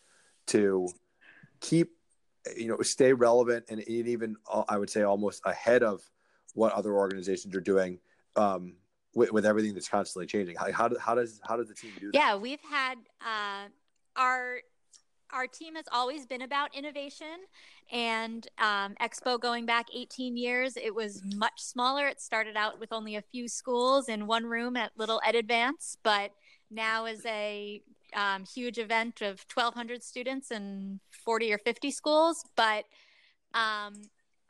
to 0.48 0.88
keep 1.60 1.92
you 2.54 2.68
know 2.68 2.80
stay 2.82 3.12
relevant 3.14 3.64
and 3.70 3.80
even 3.88 4.36
uh, 4.52 4.64
I 4.68 4.76
would 4.76 4.90
say 4.90 5.02
almost 5.02 5.40
ahead 5.46 5.82
of 5.82 6.02
what 6.52 6.72
other 6.74 6.92
organizations 6.92 7.56
are 7.56 7.60
doing 7.62 7.98
um, 8.36 8.74
with, 9.14 9.32
with 9.32 9.46
everything 9.46 9.72
that's 9.72 9.88
constantly 9.88 10.26
changing. 10.26 10.56
How, 10.56 10.70
how, 10.70 10.90
how 11.00 11.14
does 11.14 11.40
how 11.42 11.56
does 11.56 11.68
the 11.68 11.74
team 11.74 11.92
do 11.98 12.12
that? 12.12 12.18
Yeah, 12.18 12.36
we've 12.36 12.60
had 12.60 12.98
uh, 13.22 13.68
our 14.16 14.60
our 15.32 15.46
team 15.46 15.74
has 15.74 15.86
always 15.92 16.26
been 16.26 16.42
about 16.42 16.74
innovation 16.74 17.26
and 17.92 18.48
um, 18.58 18.94
expo 19.00 19.40
going 19.40 19.66
back 19.66 19.86
18 19.94 20.36
years 20.36 20.76
it 20.76 20.94
was 20.94 21.22
much 21.34 21.60
smaller. 21.60 22.06
It 22.06 22.20
started 22.20 22.56
out 22.56 22.80
with 22.80 22.92
only 22.92 23.16
a 23.16 23.22
few 23.22 23.48
schools 23.48 24.08
in 24.08 24.26
one 24.26 24.44
room 24.46 24.76
at 24.76 24.92
little 24.96 25.20
ed 25.24 25.34
advance 25.34 25.96
but 26.02 26.30
now 26.70 27.06
is 27.06 27.24
a 27.26 27.82
um, 28.14 28.44
huge 28.44 28.78
event 28.78 29.20
of 29.20 29.44
1200 29.52 30.02
students 30.02 30.50
and 30.50 31.00
40 31.24 31.52
or 31.52 31.58
50 31.58 31.90
schools 31.90 32.44
but 32.56 32.84
um, 33.54 33.94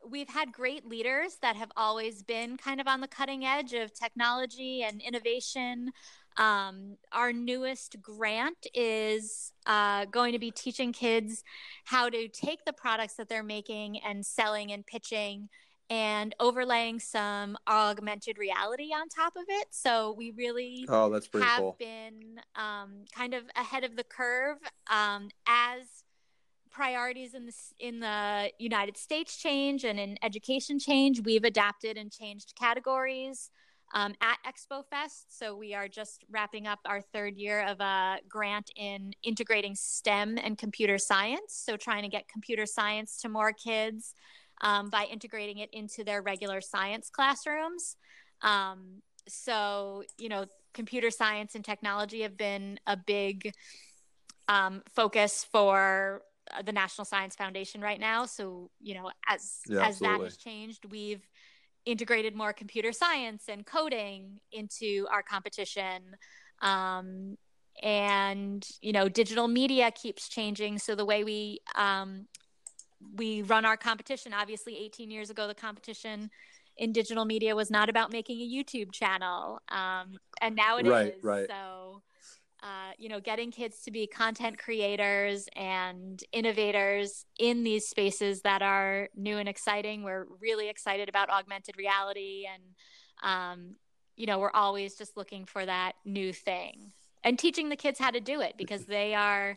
we've 0.09 0.29
had 0.29 0.53
great 0.53 0.87
leaders 0.87 1.39
that 1.43 1.57
have 1.57 1.71
always 1.77 2.23
been 2.23 2.57
kind 2.57 2.81
of 2.81 2.87
on 2.87 3.01
the 3.01 3.09
cutting 3.09 3.45
edge 3.45 3.73
of 3.73 3.93
technology 3.93 4.83
and 4.83 5.01
innovation 5.01 5.91
um, 6.37 6.97
our 7.13 7.33
newest 7.33 8.01
grant 8.03 8.67
is 8.75 9.53
uh, 9.67 10.05
going 10.07 10.33
to 10.33 10.39
be 10.39 10.51
teaching 10.51 10.93
kids 10.93 11.43
how 11.85 12.09
to 12.09 12.29
take 12.29 12.65
the 12.65 12.73
products 12.73 13.15
that 13.15 13.29
they're 13.29 13.43
making 13.43 13.99
and 14.01 14.25
selling 14.25 14.73
and 14.73 14.87
pitching 14.87 15.49
and 15.89 16.35
overlaying 16.41 16.99
some 16.99 17.57
augmented 17.69 18.39
reality 18.39 18.91
on 18.93 19.09
top 19.09 19.37
of 19.37 19.45
it. 19.49 19.69
So 19.71 20.15
we 20.19 20.33
really 20.33 20.85
oh, 20.89 21.11
that's 21.11 21.29
pretty 21.29 21.47
have 21.47 21.61
cool. 21.61 21.77
been 21.79 22.41
um, 22.57 23.05
kind 23.15 23.35
of 23.35 23.45
ahead 23.55 23.85
of 23.85 23.97
the 23.97 24.05
curve 24.05 24.59
um, 24.91 25.29
as 25.47 25.87
priorities 26.73 27.35
in 27.35 27.47
the 27.47 27.53
in 27.79 28.01
the 28.01 28.51
United 28.59 28.97
States 28.99 29.37
change 29.37 29.85
and 29.85 29.99
in 29.99 30.19
education 30.23 30.79
change. 30.79 31.23
We've 31.25 31.45
adapted 31.45 31.97
and 31.97 32.11
changed 32.11 32.55
categories 32.59 33.51
um, 33.95 34.15
at 34.21 34.39
Expo 34.47 34.85
Fest. 34.91 35.39
So 35.39 35.57
we 35.57 35.75
are 35.75 35.89
just 35.89 36.25
wrapping 36.31 36.67
up 36.67 36.81
our 36.85 37.01
third 37.01 37.37
year 37.37 37.67
of 37.67 37.81
a 37.81 38.19
grant 38.29 38.71
in 38.77 39.13
integrating 39.23 39.75
STEM 39.75 40.39
and 40.39 40.59
computer 40.59 40.99
science. 40.99 41.63
So 41.65 41.77
trying 41.77 42.03
to 42.03 42.09
get 42.09 42.29
computer 42.29 42.67
science 42.67 43.21
to 43.23 43.29
more 43.29 43.53
kids 43.53 44.15
um, 44.61 44.91
by 44.91 45.05
integrating 45.05 45.59
it 45.59 45.71
into 45.73 46.05
their 46.05 46.23
regular 46.23 46.61
science 46.61 47.11
classrooms. 47.11 47.97
Um, 48.43 49.03
so, 49.29 50.05
you 50.19 50.29
know, 50.29 50.47
computer 50.75 51.11
science 51.11 51.55
and 51.55 51.65
technology 51.65 52.23
have 52.23 52.37
been 52.37 52.79
a 52.87 52.97
big 52.97 53.53
um, 54.49 54.83
focus 54.95 55.47
for 55.51 56.23
the 56.65 56.73
National 56.73 57.05
Science 57.05 57.35
Foundation 57.35 57.81
right 57.81 57.99
now. 57.99 58.25
So, 58.27 58.71
you 58.81 58.95
know, 58.95 59.11
as 59.29 59.61
yeah, 59.69 59.87
as 59.87 59.99
that 59.99 60.21
has 60.21 60.37
changed, 60.37 60.85
we've 60.91 61.27
integrated 61.87 62.35
more 62.35 62.53
computer 62.53 62.93
science 62.93 63.45
and 63.49 63.65
coding 63.65 64.41
into 64.53 65.07
our 65.11 65.23
competition. 65.23 66.17
Um, 66.61 67.39
and 67.83 68.67
you 68.81 68.93
know, 68.93 69.09
digital 69.09 69.49
media 69.49 69.91
keeps 69.91 70.29
changing. 70.29 70.79
So 70.79 70.95
the 70.95 71.05
way 71.05 71.25
we 71.25 71.61
um, 71.75 72.27
we 73.15 73.43
run 73.43 73.65
our 73.65 73.77
competition, 73.77 74.33
obviously, 74.35 74.77
18 74.79 75.11
years 75.11 75.31
ago, 75.31 75.47
the 75.47 75.55
competition 75.55 76.31
in 76.79 76.93
digital 76.93 77.25
media 77.25 77.55
was 77.55 77.71
not 77.71 77.89
about 77.89 78.13
making 78.13 78.41
a 78.41 78.45
YouTube 78.45 78.93
channel, 78.93 79.61
um, 79.71 80.19
and 80.41 80.57
now 80.57 80.79
it 80.79 80.87
right, 80.87 81.15
is. 81.15 81.25
Right. 81.25 81.47
So 81.49 82.03
uh, 82.67 82.91
you 82.99 83.09
know, 83.09 83.21
getting 83.21 83.53
kids 83.53 83.83
to 83.83 83.93
be 83.93 84.09
content 84.09 84.59
creators 84.59 85.49
and 85.55 86.21
innovators 86.33 87.25
in 87.39 87.63
these 87.63 87.87
spaces 87.87 88.41
that 88.43 88.61
are 88.61 89.09
new 89.15 89.39
and 89.39 89.49
exciting. 89.49 90.03
We're 90.03 90.27
really 90.41 90.69
excited 90.69 91.09
about 91.09 91.31
augmented 91.31 91.77
reality, 91.77 92.45
and 92.53 92.63
um, 93.23 93.77
you 94.17 94.27
know, 94.27 94.41
we're 94.41 94.51
always 94.53 94.97
just 94.97 95.17
looking 95.17 95.45
for 95.45 95.65
that 95.65 95.93
new 96.05 96.33
thing 96.33 96.91
and 97.23 97.39
teaching 97.39 97.69
the 97.69 97.77
kids 97.77 98.01
how 98.01 98.11
to 98.11 98.19
do 98.19 98.41
it 98.41 98.55
because 98.59 98.85
they 98.87 99.15
are 99.15 99.57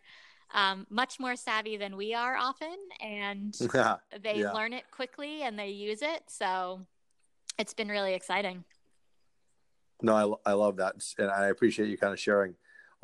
um, 0.53 0.85
much 0.91 1.19
more 1.19 1.35
savvy 1.35 1.77
than 1.77 1.97
we 1.97 2.13
are 2.13 2.37
often, 2.37 2.75
and 3.01 3.57
yeah, 3.73 3.95
they 4.21 4.41
yeah. 4.41 4.51
learn 4.51 4.71
it 4.71 4.83
quickly 4.91 5.41
and 5.41 5.57
they 5.57 5.69
use 5.69 6.03
it. 6.03 6.21
So 6.27 6.85
it's 7.57 7.73
been 7.73 7.89
really 7.89 8.13
exciting. 8.13 8.65
No, 10.03 10.37
I, 10.45 10.51
I 10.51 10.53
love 10.53 10.77
that, 10.77 10.93
and 11.17 11.31
I 11.31 11.47
appreciate 11.47 11.89
you 11.89 11.97
kind 11.97 12.13
of 12.13 12.19
sharing 12.19 12.53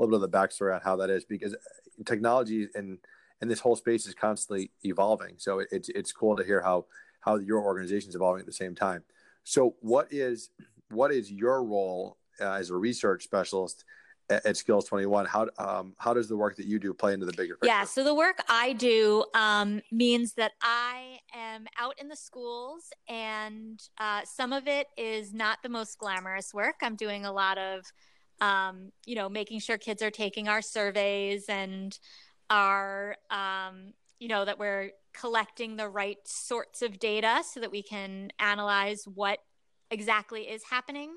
little 0.02 0.18
bit 0.18 0.24
of 0.24 0.32
the 0.32 0.38
backstory 0.38 0.74
on 0.76 0.82
how 0.82 0.96
that 0.98 1.10
is 1.10 1.26
because 1.26 1.56
technology 2.06 2.68
and 2.76 3.00
and 3.42 3.52
this 3.52 3.60
whole 3.60 3.76
space 3.76 4.08
is 4.08 4.14
constantly 4.14 4.72
evolving. 4.84 5.36
So 5.38 5.64
it's 5.72 5.90
it's 5.90 6.12
cool 6.12 6.36
to 6.36 6.44
hear 6.44 6.62
how 6.62 6.86
how 7.22 7.38
your 7.38 7.62
organization 7.62 8.10
is 8.10 8.16
evolving 8.16 8.42
at 8.42 8.46
the 8.46 8.54
same 8.54 8.76
time. 8.76 9.04
So 9.44 9.76
what 9.82 10.08
is 10.12 10.50
what 10.90 11.12
is 11.12 11.32
your 11.32 11.64
role 11.64 12.18
uh, 12.40 12.54
as 12.54 12.70
a 12.70 12.76
research 12.76 13.24
specialist 13.24 13.86
at, 14.30 14.46
at 14.46 14.58
Skills 14.58 14.86
Twenty 14.86 15.06
One? 15.06 15.26
How 15.26 15.48
um, 15.58 15.94
how 15.98 16.14
does 16.14 16.28
the 16.28 16.38
work 16.38 16.56
that 16.58 16.66
you 16.66 16.80
do 16.80 16.94
play 16.94 17.14
into 17.14 17.26
the 17.26 17.34
bigger 17.34 17.56
picture? 17.56 17.68
Yeah, 17.68 17.84
so 17.84 18.04
the 18.04 18.16
work 18.16 18.38
I 18.50 18.74
do 18.74 19.26
um, 19.34 19.82
means 19.92 20.34
that 20.34 20.54
I 20.62 21.20
am 21.34 21.68
out 21.80 21.96
in 22.00 22.08
the 22.08 22.16
schools, 22.16 22.92
and 23.08 23.82
uh, 24.00 24.22
some 24.24 24.54
of 24.54 24.68
it 24.68 24.88
is 24.98 25.34
not 25.34 25.60
the 25.64 25.70
most 25.70 25.98
glamorous 25.98 26.54
work. 26.54 26.76
I'm 26.82 26.96
doing 26.96 27.26
a 27.26 27.32
lot 27.32 27.58
of 27.58 27.84
um, 28.42 28.92
you 29.06 29.16
know, 29.16 29.30
making 29.30 29.60
sure 29.60 29.78
kids 29.78 30.02
are 30.02 30.12
taking 30.12 30.48
our 30.48 30.62
surveys 30.62 31.46
and 31.48 31.98
are, 32.50 33.16
um, 33.30 33.94
you 34.20 34.28
know, 34.28 34.46
that 34.46 34.60
we're 34.60 34.92
collecting 35.14 35.76
the 35.76 35.88
right 35.88 36.18
sorts 36.26 36.82
of 36.82 37.00
data 37.00 37.42
so 37.50 37.60
that 37.60 37.72
we 37.72 37.82
can 37.82 38.32
analyze 38.40 39.06
what 39.06 39.40
exactly 39.92 40.44
is 40.44 40.64
happening. 40.70 41.16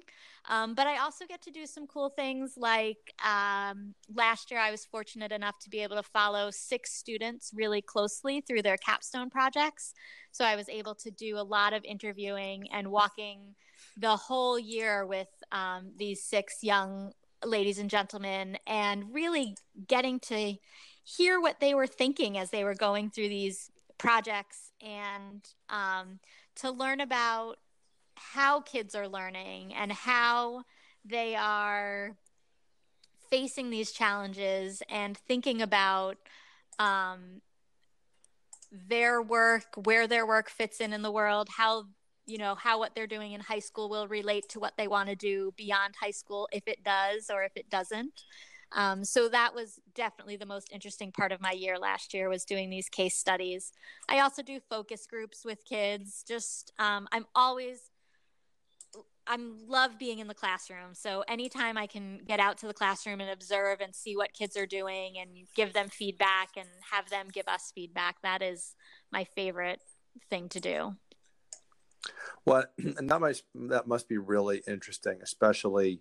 Um, 0.48 0.74
but 0.74 0.86
I 0.86 0.98
also 0.98 1.26
get 1.26 1.42
to 1.42 1.50
do 1.50 1.66
some 1.66 1.86
cool 1.86 2.08
things 2.08 2.54
like 2.56 3.12
um, 3.24 3.94
last 4.14 4.50
year 4.50 4.60
I 4.60 4.70
was 4.70 4.84
fortunate 4.84 5.32
enough 5.32 5.58
to 5.60 5.70
be 5.70 5.82
able 5.82 5.96
to 5.96 6.02
follow 6.02 6.50
six 6.50 6.94
students 6.94 7.52
really 7.54 7.82
closely 7.82 8.40
through 8.40 8.62
their 8.62 8.78
capstone 8.78 9.28
projects. 9.30 9.92
So 10.32 10.44
I 10.44 10.56
was 10.56 10.68
able 10.68 10.94
to 10.96 11.10
do 11.10 11.38
a 11.38 11.42
lot 11.42 11.72
of 11.74 11.84
interviewing 11.84 12.68
and 12.72 12.88
walking 12.90 13.56
the 13.96 14.16
whole 14.16 14.58
year 14.58 15.04
with 15.04 15.28
um, 15.52 15.92
these 15.96 16.22
six 16.22 16.62
young 16.62 17.12
ladies 17.44 17.78
and 17.78 17.90
gentlemen 17.90 18.58
and 18.66 19.14
really 19.14 19.56
getting 19.86 20.18
to 20.20 20.54
hear 21.04 21.40
what 21.40 21.60
they 21.60 21.74
were 21.74 21.86
thinking 21.86 22.36
as 22.36 22.50
they 22.50 22.64
were 22.64 22.74
going 22.74 23.10
through 23.10 23.28
these 23.28 23.70
projects 23.96 24.72
and 24.80 25.48
um, 25.70 26.18
to 26.56 26.70
learn 26.70 27.00
about 27.00 27.56
how 28.14 28.60
kids 28.60 28.94
are 28.94 29.08
learning 29.08 29.72
and 29.74 29.92
how 29.92 30.62
they 31.04 31.34
are 31.34 32.16
facing 33.30 33.70
these 33.70 33.92
challenges 33.92 34.82
and 34.88 35.16
thinking 35.16 35.62
about 35.62 36.16
um, 36.78 37.40
their 38.70 39.22
work, 39.22 39.66
where 39.84 40.06
their 40.06 40.26
work 40.26 40.50
fits 40.50 40.80
in 40.80 40.92
in 40.92 41.02
the 41.02 41.10
world, 41.10 41.48
how 41.56 41.84
you 42.28 42.38
know 42.38 42.54
how 42.54 42.78
what 42.78 42.94
they're 42.94 43.06
doing 43.06 43.32
in 43.32 43.40
high 43.40 43.58
school 43.58 43.88
will 43.88 44.06
relate 44.06 44.48
to 44.50 44.60
what 44.60 44.76
they 44.76 44.86
want 44.86 45.08
to 45.08 45.16
do 45.16 45.52
beyond 45.56 45.94
high 46.00 46.10
school, 46.10 46.48
if 46.52 46.62
it 46.66 46.84
does 46.84 47.30
or 47.30 47.42
if 47.42 47.52
it 47.56 47.70
doesn't. 47.70 48.22
Um, 48.72 49.02
so 49.04 49.28
that 49.30 49.54
was 49.54 49.80
definitely 49.94 50.36
the 50.36 50.46
most 50.46 50.68
interesting 50.72 51.10
part 51.10 51.32
of 51.32 51.40
my 51.40 51.52
year 51.52 51.78
last 51.78 52.12
year 52.12 52.28
was 52.28 52.44
doing 52.44 52.68
these 52.68 52.88
case 52.88 53.16
studies. 53.16 53.72
I 54.08 54.20
also 54.20 54.42
do 54.42 54.60
focus 54.68 55.06
groups 55.06 55.44
with 55.44 55.64
kids. 55.64 56.22
Just 56.26 56.72
um, 56.78 57.08
I'm 57.10 57.24
always 57.34 57.90
I'm 59.26 59.68
love 59.68 59.98
being 59.98 60.20
in 60.20 60.26
the 60.26 60.34
classroom. 60.34 60.94
So 60.94 61.22
anytime 61.28 61.76
I 61.76 61.86
can 61.86 62.20
get 62.26 62.40
out 62.40 62.56
to 62.58 62.66
the 62.66 62.72
classroom 62.72 63.20
and 63.20 63.30
observe 63.30 63.80
and 63.80 63.94
see 63.94 64.16
what 64.16 64.32
kids 64.32 64.56
are 64.56 64.66
doing 64.66 65.18
and 65.18 65.30
give 65.54 65.74
them 65.74 65.88
feedback 65.88 66.50
and 66.56 66.68
have 66.90 67.10
them 67.10 67.28
give 67.30 67.46
us 67.46 67.70
feedback, 67.74 68.16
that 68.22 68.42
is 68.42 68.74
my 69.12 69.24
favorite 69.24 69.80
thing 70.30 70.48
to 70.48 70.60
do. 70.60 70.96
Well, 72.44 72.64
and 72.78 73.08
that 73.10 73.20
must 73.20 73.44
that 73.54 73.86
must 73.86 74.08
be 74.08 74.18
really 74.18 74.62
interesting, 74.66 75.18
especially 75.22 76.00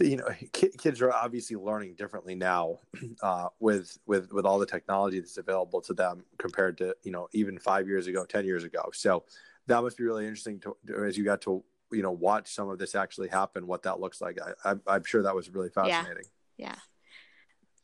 you 0.00 0.16
know 0.16 0.28
kids 0.52 1.02
are 1.02 1.12
obviously 1.12 1.56
learning 1.56 1.96
differently 1.96 2.36
now 2.36 2.78
uh, 3.22 3.48
with 3.58 3.98
with 4.06 4.32
with 4.32 4.44
all 4.44 4.58
the 4.58 4.66
technology 4.66 5.18
that's 5.18 5.38
available 5.38 5.80
to 5.80 5.92
them 5.92 6.24
compared 6.38 6.78
to 6.78 6.94
you 7.02 7.12
know 7.12 7.28
even 7.32 7.58
five 7.58 7.88
years 7.88 8.06
ago, 8.06 8.24
ten 8.24 8.44
years 8.44 8.64
ago. 8.64 8.90
So 8.92 9.24
that 9.66 9.82
must 9.82 9.98
be 9.98 10.04
really 10.04 10.24
interesting 10.24 10.60
to, 10.60 10.76
as 11.04 11.16
you 11.16 11.24
got 11.24 11.42
to 11.42 11.62
you 11.92 12.02
know 12.02 12.10
watch 12.10 12.52
some 12.52 12.68
of 12.68 12.78
this 12.78 12.94
actually 12.94 13.28
happen 13.28 13.66
what 13.66 13.82
that 13.82 14.00
looks 14.00 14.20
like 14.20 14.38
I, 14.64 14.74
am 14.88 15.04
sure 15.04 15.22
that 15.22 15.34
was 15.34 15.48
really 15.50 15.70
fascinating 15.70 16.24
yeah, 16.56 16.74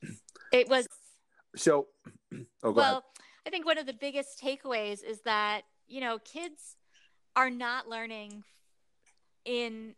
yeah. 0.02 0.10
it 0.52 0.68
was 0.68 0.86
so 1.56 1.86
oh, 2.62 2.70
well 2.70 2.90
ahead. 2.90 3.02
i 3.46 3.50
think 3.50 3.64
one 3.64 3.78
of 3.78 3.86
the 3.86 3.94
biggest 3.94 4.42
takeaways 4.42 5.02
is 5.02 5.20
that 5.22 5.62
you 5.86 6.00
know 6.00 6.18
kids 6.18 6.76
are 7.36 7.50
not 7.50 7.88
learning 7.88 8.44
in 9.44 9.94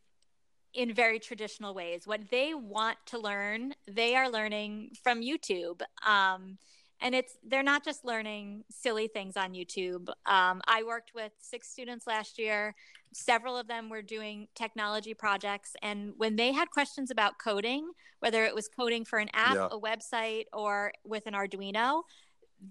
in 0.74 0.92
very 0.92 1.18
traditional 1.18 1.72
ways. 1.74 2.06
What 2.06 2.20
they 2.30 2.52
want 2.54 2.98
to 3.06 3.18
learn 3.18 3.74
they 3.88 4.14
are 4.14 4.28
learning 4.28 4.90
from 5.02 5.22
youtube. 5.22 5.80
Um, 6.06 6.58
and 7.00 7.14
it's 7.14 7.36
they're 7.46 7.62
not 7.62 7.84
just 7.84 8.04
learning 8.04 8.64
silly 8.70 9.08
things 9.08 9.36
on 9.36 9.52
youtube. 9.52 10.08
Um, 10.26 10.60
i 10.66 10.82
worked 10.86 11.12
with 11.14 11.32
six 11.38 11.68
students 11.68 12.06
last 12.06 12.38
year. 12.38 12.74
Several 13.12 13.56
of 13.56 13.66
them 13.66 13.88
were 13.88 14.02
doing 14.02 14.48
technology 14.54 15.14
projects. 15.14 15.74
And 15.82 16.12
when 16.18 16.36
they 16.36 16.52
had 16.52 16.70
questions 16.70 17.10
about 17.10 17.38
coding 17.42 17.90
whether 18.20 18.44
it 18.44 18.54
was 18.54 18.68
coding 18.68 19.04
for 19.04 19.18
an 19.18 19.28
app 19.34 19.54
yeah. 19.54 19.68
a 19.70 19.78
website 19.78 20.44
or 20.52 20.92
with 21.04 21.26
an 21.26 21.34
arduino 21.34 22.02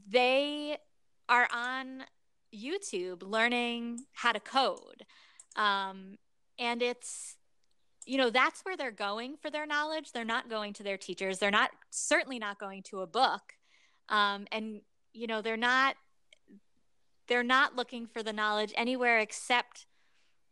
they 0.09 0.77
are 1.29 1.47
on 1.53 2.03
youtube 2.55 3.21
learning 3.23 4.05
how 4.13 4.31
to 4.31 4.39
code. 4.39 5.05
Um, 5.55 6.17
and 6.59 6.81
it's 6.81 7.37
you 8.05 8.17
know 8.17 8.29
that's 8.29 8.61
where 8.61 8.77
they're 8.77 8.91
going 8.91 9.35
for 9.37 9.49
their 9.49 9.65
knowledge. 9.65 10.11
They're 10.11 10.23
not 10.23 10.49
going 10.49 10.73
to 10.73 10.83
their 10.83 10.97
teachers. 10.97 11.39
They're 11.39 11.51
not 11.51 11.71
certainly 11.89 12.39
not 12.39 12.59
going 12.59 12.83
to 12.83 13.01
a 13.01 13.07
book. 13.07 13.53
Um, 14.09 14.45
and 14.51 14.81
you 15.13 15.27
know 15.27 15.41
they're 15.41 15.57
not 15.57 15.95
they're 17.27 17.43
not 17.43 17.75
looking 17.75 18.05
for 18.05 18.21
the 18.21 18.33
knowledge 18.33 18.71
anywhere 18.75 19.19
except 19.19 19.87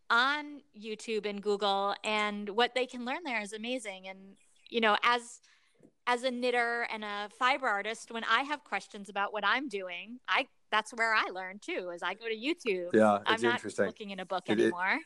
on 0.09 0.61
YouTube 0.79 1.27
and 1.27 1.41
Google. 1.41 1.95
And 2.03 2.49
what 2.49 2.73
they 2.73 2.85
can 2.85 3.05
learn 3.05 3.23
there 3.23 3.41
is 3.41 3.53
amazing. 3.53 4.07
And 4.07 4.35
you 4.69 4.81
know 4.81 4.97
as 5.03 5.39
as 6.05 6.23
a 6.23 6.31
knitter 6.31 6.87
and 6.91 7.03
a 7.03 7.29
fiber 7.37 7.67
artist 7.67 8.11
when 8.11 8.23
I 8.23 8.43
have 8.43 8.63
questions 8.63 9.09
about 9.09 9.33
what 9.33 9.45
I'm 9.45 9.69
doing 9.69 10.19
I 10.27 10.47
that's 10.71 10.91
where 10.91 11.13
I 11.13 11.29
learn 11.33 11.59
too 11.59 11.91
as 11.93 12.03
I 12.03 12.13
go 12.13 12.25
to 12.27 12.35
YouTube 12.35 12.93
yeah 12.93 13.19
I'm 13.25 13.41
not 13.41 13.55
interesting. 13.55 13.85
looking 13.85 14.09
in 14.11 14.19
a 14.19 14.25
book 14.25 14.43
it, 14.47 14.53
anymore 14.53 14.99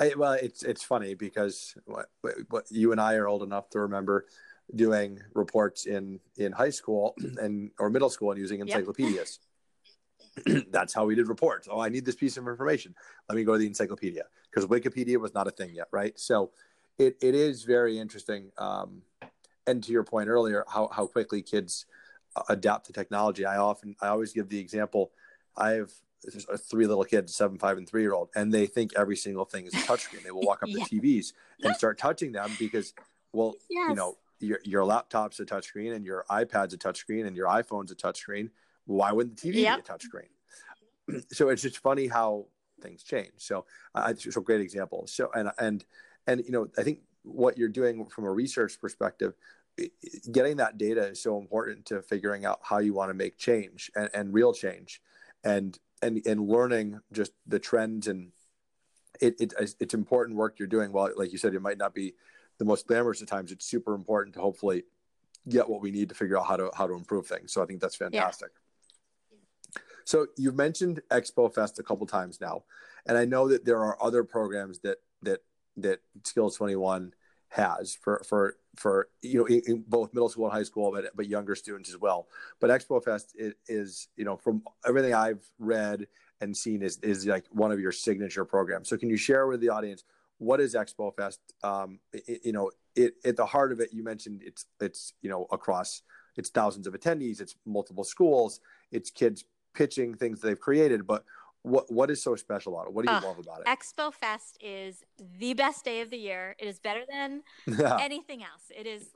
it, 0.00 0.12
I, 0.12 0.14
well 0.16 0.32
it's 0.32 0.62
it's 0.62 0.82
funny 0.82 1.14
because 1.14 1.74
what, 1.84 2.06
what 2.48 2.64
you 2.70 2.92
and 2.92 3.00
I 3.00 3.14
are 3.14 3.28
old 3.28 3.42
enough 3.42 3.68
to 3.70 3.80
remember 3.80 4.26
doing 4.74 5.20
reports 5.34 5.86
in 5.86 6.20
in 6.36 6.52
high 6.52 6.70
school 6.70 7.14
and 7.40 7.70
or 7.78 7.90
middle 7.90 8.10
school 8.10 8.30
and 8.30 8.40
using 8.40 8.60
encyclopedias. 8.60 9.40
Yep. 10.46 10.66
That's 10.70 10.94
how 10.94 11.04
we 11.04 11.14
did 11.14 11.28
reports. 11.28 11.68
Oh, 11.70 11.80
I 11.80 11.88
need 11.88 12.06
this 12.06 12.14
piece 12.14 12.36
of 12.36 12.48
information. 12.48 12.94
Let 13.28 13.36
me 13.36 13.44
go 13.44 13.52
to 13.52 13.58
the 13.58 13.66
encyclopedia 13.66 14.24
because 14.50 14.66
Wikipedia 14.66 15.18
was 15.18 15.34
not 15.34 15.46
a 15.46 15.50
thing 15.50 15.74
yet, 15.74 15.88
right? 15.90 16.18
So 16.18 16.52
it, 17.02 17.16
it 17.20 17.34
is 17.34 17.64
very 17.64 17.98
interesting. 17.98 18.50
Um, 18.58 19.02
and 19.66 19.82
to 19.84 19.92
your 19.92 20.04
point 20.04 20.28
earlier, 20.28 20.64
how, 20.68 20.88
how 20.92 21.06
quickly 21.06 21.42
kids 21.42 21.86
uh, 22.36 22.42
adapt 22.48 22.86
to 22.86 22.92
technology. 22.92 23.44
I 23.44 23.58
often, 23.58 23.96
I 24.00 24.08
always 24.08 24.32
give 24.32 24.48
the 24.48 24.58
example. 24.58 25.12
I 25.56 25.72
have 25.72 25.90
three 26.70 26.86
little 26.86 27.04
kids, 27.04 27.34
seven, 27.34 27.58
five, 27.58 27.78
and 27.78 27.88
three 27.88 28.02
year 28.02 28.14
old, 28.14 28.30
and 28.34 28.52
they 28.52 28.66
think 28.66 28.92
every 28.96 29.16
single 29.16 29.44
thing 29.44 29.66
is 29.66 29.74
a 29.74 29.78
touchscreen. 29.78 30.22
They 30.22 30.30
will 30.30 30.42
walk 30.42 30.62
up 30.62 30.68
yeah. 30.72 30.84
to 30.84 31.00
TVs 31.00 31.32
and 31.62 31.74
start 31.76 31.98
touching 31.98 32.32
them 32.32 32.50
because, 32.58 32.94
well, 33.32 33.54
yes. 33.68 33.90
you 33.90 33.94
know, 33.94 34.16
your 34.40 34.60
your 34.64 34.84
laptop's 34.84 35.40
a 35.40 35.44
touchscreen 35.44 35.94
and 35.94 36.04
your 36.04 36.24
iPad's 36.30 36.74
a 36.74 36.78
touchscreen 36.78 37.26
and 37.26 37.36
your 37.36 37.48
iPhone's 37.48 37.92
a 37.92 37.96
touchscreen. 37.96 38.50
Why 38.86 39.12
wouldn't 39.12 39.40
the 39.40 39.50
TV 39.50 39.54
yep. 39.62 39.84
be 39.84 39.92
a 39.92 39.94
touchscreen? 39.94 41.22
so 41.32 41.48
it's 41.48 41.62
just 41.62 41.78
funny 41.78 42.06
how 42.06 42.46
things 42.80 43.02
change. 43.02 43.32
So 43.38 43.64
uh, 43.94 44.12
a 44.12 44.40
great 44.40 44.60
example. 44.60 45.06
So 45.06 45.30
and 45.34 45.50
and 45.58 45.84
and 46.26 46.42
you 46.44 46.52
know 46.52 46.68
I 46.78 46.82
think 46.82 47.00
what 47.22 47.56
you're 47.56 47.68
doing 47.68 48.06
from 48.06 48.24
a 48.24 48.30
research 48.30 48.80
perspective, 48.80 49.34
getting 50.30 50.56
that 50.56 50.78
data 50.78 51.06
is 51.06 51.22
so 51.22 51.38
important 51.38 51.86
to 51.86 52.02
figuring 52.02 52.44
out 52.44 52.60
how 52.62 52.78
you 52.78 52.94
want 52.94 53.10
to 53.10 53.14
make 53.14 53.38
change 53.38 53.90
and, 53.94 54.10
and 54.12 54.34
real 54.34 54.52
change, 54.52 55.00
and 55.44 55.78
and 56.02 56.20
and 56.26 56.48
learning 56.48 57.00
just 57.12 57.32
the 57.46 57.58
trends 57.58 58.08
and 58.08 58.32
it, 59.20 59.40
it 59.40 59.54
it's 59.78 59.94
important 59.94 60.36
work 60.36 60.58
you're 60.58 60.68
doing. 60.68 60.92
Well, 60.92 61.10
like 61.16 61.32
you 61.32 61.38
said, 61.38 61.54
it 61.54 61.62
might 61.62 61.78
not 61.78 61.94
be 61.94 62.14
the 62.58 62.64
most 62.64 62.86
glamorous 62.86 63.20
of 63.20 63.28
times, 63.28 63.50
it's 63.50 63.66
super 63.66 63.94
important 63.94 64.34
to 64.34 64.40
hopefully 64.40 64.84
get 65.48 65.68
what 65.68 65.80
we 65.80 65.90
need 65.90 66.08
to 66.08 66.14
figure 66.14 66.38
out 66.38 66.46
how 66.46 66.56
to 66.56 66.70
how 66.74 66.86
to 66.86 66.94
improve 66.94 67.26
things. 67.26 67.52
So 67.52 67.62
I 67.62 67.66
think 67.66 67.80
that's 67.80 67.96
fantastic. 67.96 68.50
Yeah. 68.52 69.80
So 70.04 70.26
you've 70.36 70.54
mentioned 70.54 71.00
Expo 71.10 71.52
Fest 71.52 71.78
a 71.78 71.82
couple 71.82 72.06
times 72.06 72.40
now, 72.40 72.64
and 73.06 73.16
I 73.18 73.24
know 73.24 73.48
that 73.48 73.64
there 73.64 73.78
are 73.78 74.00
other 74.02 74.24
programs 74.24 74.78
that 74.80 74.98
that 75.22 75.40
that 75.76 76.00
Skills 76.24 76.56
Twenty 76.56 76.76
One 76.76 77.12
has 77.48 77.94
for 77.94 78.22
for 78.26 78.56
for 78.76 79.08
you 79.20 79.38
know 79.38 79.46
in, 79.46 79.62
in 79.66 79.84
both 79.86 80.14
middle 80.14 80.28
school 80.28 80.46
and 80.46 80.54
high 80.54 80.62
school, 80.62 80.90
but 80.92 81.14
but 81.14 81.28
younger 81.28 81.54
students 81.54 81.90
as 81.90 81.98
well. 81.98 82.28
But 82.60 82.70
Expo 82.70 83.02
Fest 83.02 83.34
is, 83.36 83.54
is 83.68 84.08
you 84.16 84.24
know 84.24 84.36
from 84.36 84.62
everything 84.86 85.14
I've 85.14 85.44
read 85.58 86.06
and 86.40 86.56
seen 86.56 86.82
is 86.82 86.98
is 86.98 87.26
like 87.26 87.44
one 87.50 87.70
of 87.72 87.80
your 87.80 87.92
signature 87.92 88.44
programs. 88.44 88.88
So 88.88 88.96
can 88.96 89.10
you 89.10 89.16
share 89.16 89.46
with 89.46 89.60
the 89.60 89.68
audience 89.68 90.04
what 90.38 90.60
is 90.60 90.74
Expo 90.74 91.14
Fest? 91.14 91.40
Um, 91.62 92.00
it, 92.12 92.40
you 92.44 92.52
know, 92.52 92.70
it, 92.96 93.14
at 93.24 93.36
the 93.36 93.46
heart 93.46 93.70
of 93.70 93.80
it, 93.80 93.90
you 93.92 94.02
mentioned 94.02 94.42
it's 94.44 94.66
it's 94.80 95.14
you 95.22 95.30
know 95.30 95.46
across 95.52 96.02
it's 96.36 96.50
thousands 96.50 96.86
of 96.86 96.94
attendees, 96.94 97.40
it's 97.40 97.54
multiple 97.66 98.04
schools, 98.04 98.60
it's 98.90 99.10
kids 99.10 99.44
pitching 99.74 100.14
things 100.14 100.40
they've 100.40 100.58
created. 100.58 101.06
But 101.06 101.24
what 101.62 101.90
what 101.92 102.10
is 102.10 102.22
so 102.22 102.34
special 102.36 102.74
about 102.74 102.88
it? 102.88 102.94
What 102.94 103.06
do 103.06 103.12
you 103.12 103.18
uh, 103.18 103.22
love 103.22 103.38
about 103.38 103.60
it? 103.60 103.66
Expo 103.66 104.12
Fest 104.12 104.58
is 104.60 105.04
the 105.38 105.54
best 105.54 105.84
day 105.84 106.00
of 106.00 106.10
the 106.10 106.16
year. 106.16 106.56
It 106.58 106.66
is 106.66 106.78
better 106.78 107.02
than 107.08 107.42
anything 108.00 108.42
else. 108.42 108.70
It 108.76 108.86
is 108.86 109.14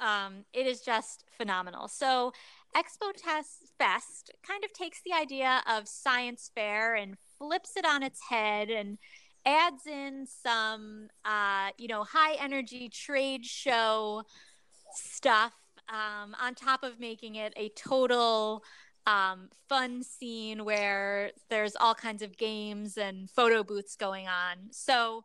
um, 0.00 0.44
it 0.52 0.66
is 0.66 0.80
just 0.80 1.24
phenomenal. 1.36 1.88
So 1.88 2.32
Expo 2.76 3.12
Test 3.16 3.72
Fest 3.78 4.32
kind 4.46 4.64
of 4.64 4.72
takes 4.72 5.00
the 5.04 5.12
idea 5.12 5.62
of 5.66 5.88
science 5.88 6.50
fair 6.54 6.94
and 6.94 7.16
flips 7.38 7.76
it 7.76 7.86
on 7.86 8.02
its 8.02 8.20
head 8.28 8.68
and 8.68 8.98
adds 9.46 9.86
in 9.86 10.26
some, 10.26 11.08
uh, 11.24 11.70
you 11.78 11.88
know, 11.88 12.04
high 12.04 12.34
energy 12.34 12.88
trade 12.88 13.44
show 13.44 14.24
stuff 14.92 15.52
um, 15.88 16.34
on 16.40 16.54
top 16.54 16.82
of 16.82 16.98
making 16.98 17.36
it 17.36 17.52
a 17.56 17.70
total 17.70 18.62
um, 19.06 19.48
fun 19.68 20.02
scene 20.02 20.64
where 20.64 21.30
there's 21.48 21.76
all 21.76 21.94
kinds 21.94 22.22
of 22.22 22.36
games 22.36 22.96
and 22.96 23.30
photo 23.30 23.62
booths 23.62 23.96
going 23.96 24.26
on. 24.26 24.70
So 24.72 25.24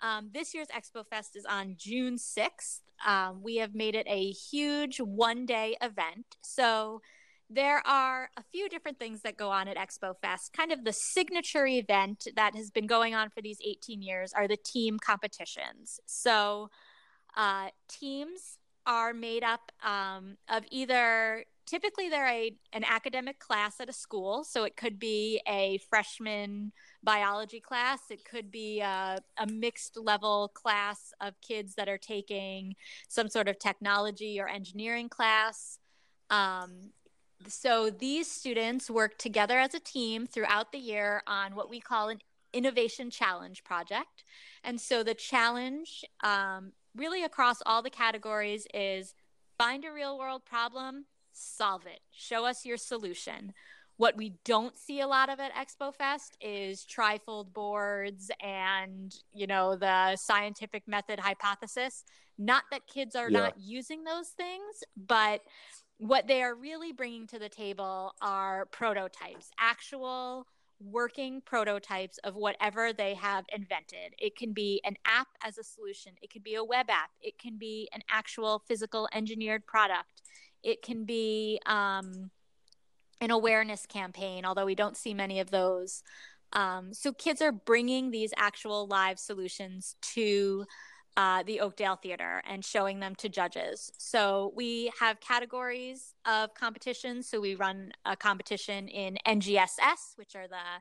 um, 0.00 0.30
this 0.34 0.54
year's 0.54 0.68
Expo 0.68 1.06
Fest 1.06 1.36
is 1.36 1.46
on 1.46 1.76
June 1.78 2.16
6th. 2.16 2.80
Um, 3.06 3.40
we 3.42 3.56
have 3.56 3.74
made 3.74 3.94
it 3.94 4.06
a 4.08 4.30
huge 4.30 4.98
one 4.98 5.46
day 5.46 5.76
event. 5.80 6.36
So 6.42 7.00
there 7.48 7.86
are 7.86 8.30
a 8.36 8.42
few 8.50 8.68
different 8.68 8.98
things 8.98 9.22
that 9.22 9.36
go 9.36 9.50
on 9.50 9.68
at 9.68 9.76
Expo 9.76 10.14
Fest. 10.20 10.52
Kind 10.52 10.72
of 10.72 10.84
the 10.84 10.92
signature 10.92 11.66
event 11.66 12.26
that 12.36 12.54
has 12.54 12.70
been 12.70 12.86
going 12.86 13.14
on 13.14 13.30
for 13.30 13.42
these 13.42 13.58
18 13.64 14.02
years 14.02 14.32
are 14.32 14.48
the 14.48 14.56
team 14.56 14.98
competitions. 14.98 16.00
So 16.06 16.70
uh, 17.36 17.68
teams 17.88 18.58
are 18.86 19.12
made 19.12 19.44
up 19.44 19.70
um, 19.84 20.36
of 20.48 20.64
either 20.70 21.44
typically 21.66 22.08
they're 22.08 22.28
a, 22.28 22.54
an 22.72 22.84
academic 22.84 23.38
class 23.38 23.80
at 23.80 23.88
a 23.88 23.92
school. 23.92 24.44
So 24.44 24.64
it 24.64 24.76
could 24.76 24.98
be 24.98 25.40
a 25.46 25.78
freshman 25.90 26.72
biology 27.02 27.60
class. 27.60 28.00
It 28.10 28.24
could 28.24 28.50
be 28.50 28.80
a, 28.80 29.18
a, 29.38 29.46
mixed 29.46 29.96
level 29.96 30.50
class 30.54 31.12
of 31.20 31.40
kids 31.40 31.74
that 31.74 31.88
are 31.88 31.98
taking 31.98 32.74
some 33.08 33.28
sort 33.28 33.48
of 33.48 33.58
technology 33.58 34.40
or 34.40 34.48
engineering 34.48 35.08
class. 35.08 35.78
Um, 36.30 36.92
so 37.48 37.90
these 37.90 38.30
students 38.30 38.88
work 38.88 39.18
together 39.18 39.58
as 39.58 39.74
a 39.74 39.80
team 39.80 40.26
throughout 40.26 40.72
the 40.72 40.78
year 40.78 41.22
on 41.26 41.54
what 41.54 41.68
we 41.68 41.80
call 41.80 42.08
an 42.08 42.20
innovation 42.52 43.10
challenge 43.10 43.64
project. 43.64 44.24
And 44.62 44.80
so 44.80 45.02
the 45.02 45.14
challenge 45.14 46.04
um, 46.22 46.72
really 46.96 47.24
across 47.24 47.58
all 47.66 47.82
the 47.82 47.90
categories 47.90 48.66
is 48.72 49.14
find 49.58 49.84
a 49.84 49.92
real 49.92 50.18
world 50.18 50.44
problem, 50.44 51.06
solve 51.32 51.86
it, 51.86 52.00
show 52.12 52.44
us 52.44 52.64
your 52.64 52.76
solution. 52.76 53.52
What 53.96 54.16
we 54.16 54.34
don't 54.44 54.76
see 54.76 55.00
a 55.00 55.06
lot 55.06 55.28
of 55.28 55.38
at 55.38 55.52
Expo 55.54 55.94
Fest 55.94 56.36
is 56.40 56.84
trifold 56.84 57.52
boards 57.52 58.30
and, 58.40 59.14
you 59.32 59.46
know, 59.46 59.76
the 59.76 60.16
scientific 60.16 60.88
method 60.88 61.20
hypothesis. 61.20 62.04
Not 62.38 62.64
that 62.70 62.86
kids 62.86 63.14
are 63.14 63.30
yeah. 63.30 63.38
not 63.38 63.54
using 63.58 64.04
those 64.04 64.28
things, 64.28 64.82
but 64.96 65.42
what 65.98 66.26
they 66.26 66.42
are 66.42 66.54
really 66.54 66.92
bringing 66.92 67.26
to 67.28 67.38
the 67.38 67.48
table 67.48 68.12
are 68.20 68.66
prototypes, 68.66 69.50
actual 69.60 70.46
working 70.80 71.40
prototypes 71.44 72.18
of 72.24 72.34
whatever 72.34 72.92
they 72.92 73.14
have 73.14 73.44
invented. 73.54 74.14
It 74.18 74.36
can 74.36 74.52
be 74.52 74.80
an 74.84 74.96
app 75.04 75.28
as 75.44 75.58
a 75.58 75.62
solution, 75.62 76.12
it 76.20 76.32
could 76.32 76.42
be 76.42 76.56
a 76.56 76.64
web 76.64 76.90
app, 76.90 77.10
it 77.20 77.38
can 77.38 77.56
be 77.56 77.88
an 77.94 78.02
actual 78.10 78.62
physical 78.66 79.08
engineered 79.14 79.66
product, 79.66 80.22
it 80.62 80.82
can 80.82 81.04
be 81.04 81.60
um, 81.66 82.30
an 83.20 83.30
awareness 83.30 83.86
campaign, 83.86 84.44
although 84.44 84.66
we 84.66 84.74
don't 84.74 84.96
see 84.96 85.14
many 85.14 85.40
of 85.40 85.50
those. 85.50 86.02
Um, 86.52 86.92
so 86.92 87.12
kids 87.12 87.40
are 87.40 87.52
bringing 87.52 88.10
these 88.10 88.32
actual 88.36 88.86
live 88.86 89.18
solutions 89.18 89.96
to 90.14 90.66
uh, 91.16 91.42
the 91.42 91.60
Oakdale 91.60 91.96
Theater 91.96 92.42
and 92.48 92.64
showing 92.64 93.00
them 93.00 93.14
to 93.16 93.28
judges. 93.28 93.92
So 93.98 94.52
we 94.56 94.90
have 94.98 95.20
categories 95.20 96.14
of 96.24 96.54
competitions. 96.54 97.28
So 97.28 97.40
we 97.40 97.54
run 97.54 97.92
a 98.04 98.16
competition 98.16 98.88
in 98.88 99.18
NGSS, 99.26 100.16
which 100.16 100.34
are 100.34 100.48
the 100.48 100.80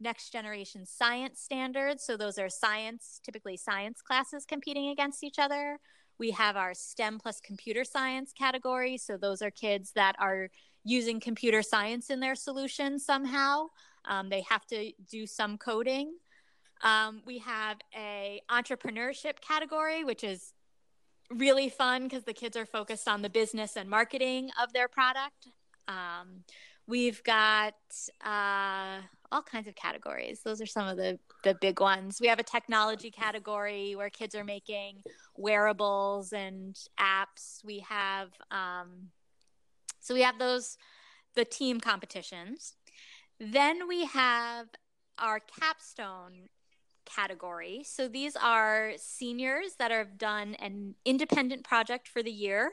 next 0.00 0.30
generation 0.30 0.86
science 0.86 1.40
standards. 1.40 2.04
So 2.04 2.16
those 2.16 2.38
are 2.38 2.48
science, 2.48 3.20
typically 3.24 3.56
science 3.56 4.00
classes 4.02 4.44
competing 4.46 4.88
against 4.88 5.22
each 5.22 5.38
other. 5.38 5.78
We 6.18 6.30
have 6.32 6.56
our 6.56 6.74
STEM 6.74 7.18
plus 7.18 7.40
computer 7.40 7.84
science 7.84 8.32
category. 8.32 8.96
So 8.96 9.16
those 9.16 9.42
are 9.42 9.50
kids 9.50 9.92
that 9.94 10.16
are 10.18 10.48
using 10.84 11.20
computer 11.20 11.62
science 11.62 12.10
in 12.10 12.20
their 12.20 12.34
solution 12.34 12.98
somehow. 12.98 13.66
Um, 14.06 14.28
they 14.28 14.42
have 14.48 14.64
to 14.66 14.92
do 15.10 15.26
some 15.26 15.58
coding. 15.58 16.14
Um, 16.82 17.22
we 17.26 17.38
have 17.38 17.78
a 17.94 18.40
entrepreneurship 18.50 19.40
category, 19.40 20.04
which 20.04 20.22
is 20.22 20.52
really 21.30 21.68
fun 21.68 22.04
because 22.04 22.24
the 22.24 22.32
kids 22.32 22.56
are 22.56 22.66
focused 22.66 23.08
on 23.08 23.22
the 23.22 23.30
business 23.30 23.76
and 23.76 23.90
marketing 23.90 24.50
of 24.62 24.72
their 24.72 24.88
product. 24.88 25.48
Um, 25.88 26.44
we've 26.86 27.22
got 27.24 27.74
uh, 28.24 29.00
all 29.32 29.42
kinds 29.42 29.66
of 29.68 29.74
categories. 29.74 30.40
Those 30.44 30.60
are 30.60 30.66
some 30.66 30.86
of 30.86 30.96
the 30.96 31.18
the 31.46 31.54
big 31.60 31.78
ones. 31.80 32.20
We 32.20 32.26
have 32.26 32.40
a 32.40 32.42
technology 32.42 33.08
category 33.08 33.94
where 33.94 34.10
kids 34.10 34.34
are 34.34 34.42
making 34.42 35.04
wearables 35.36 36.32
and 36.32 36.76
apps. 36.98 37.64
We 37.64 37.78
have 37.88 38.30
um, 38.50 39.10
so 40.00 40.12
we 40.12 40.22
have 40.22 40.40
those 40.40 40.76
the 41.36 41.44
team 41.44 41.78
competitions. 41.78 42.74
Then 43.38 43.86
we 43.86 44.06
have 44.06 44.66
our 45.18 45.38
capstone 45.38 46.48
category. 47.04 47.82
So 47.84 48.08
these 48.08 48.34
are 48.34 48.94
seniors 48.96 49.76
that 49.78 49.92
have 49.92 50.18
done 50.18 50.56
an 50.56 50.96
independent 51.04 51.62
project 51.62 52.08
for 52.08 52.24
the 52.24 52.32
year. 52.32 52.72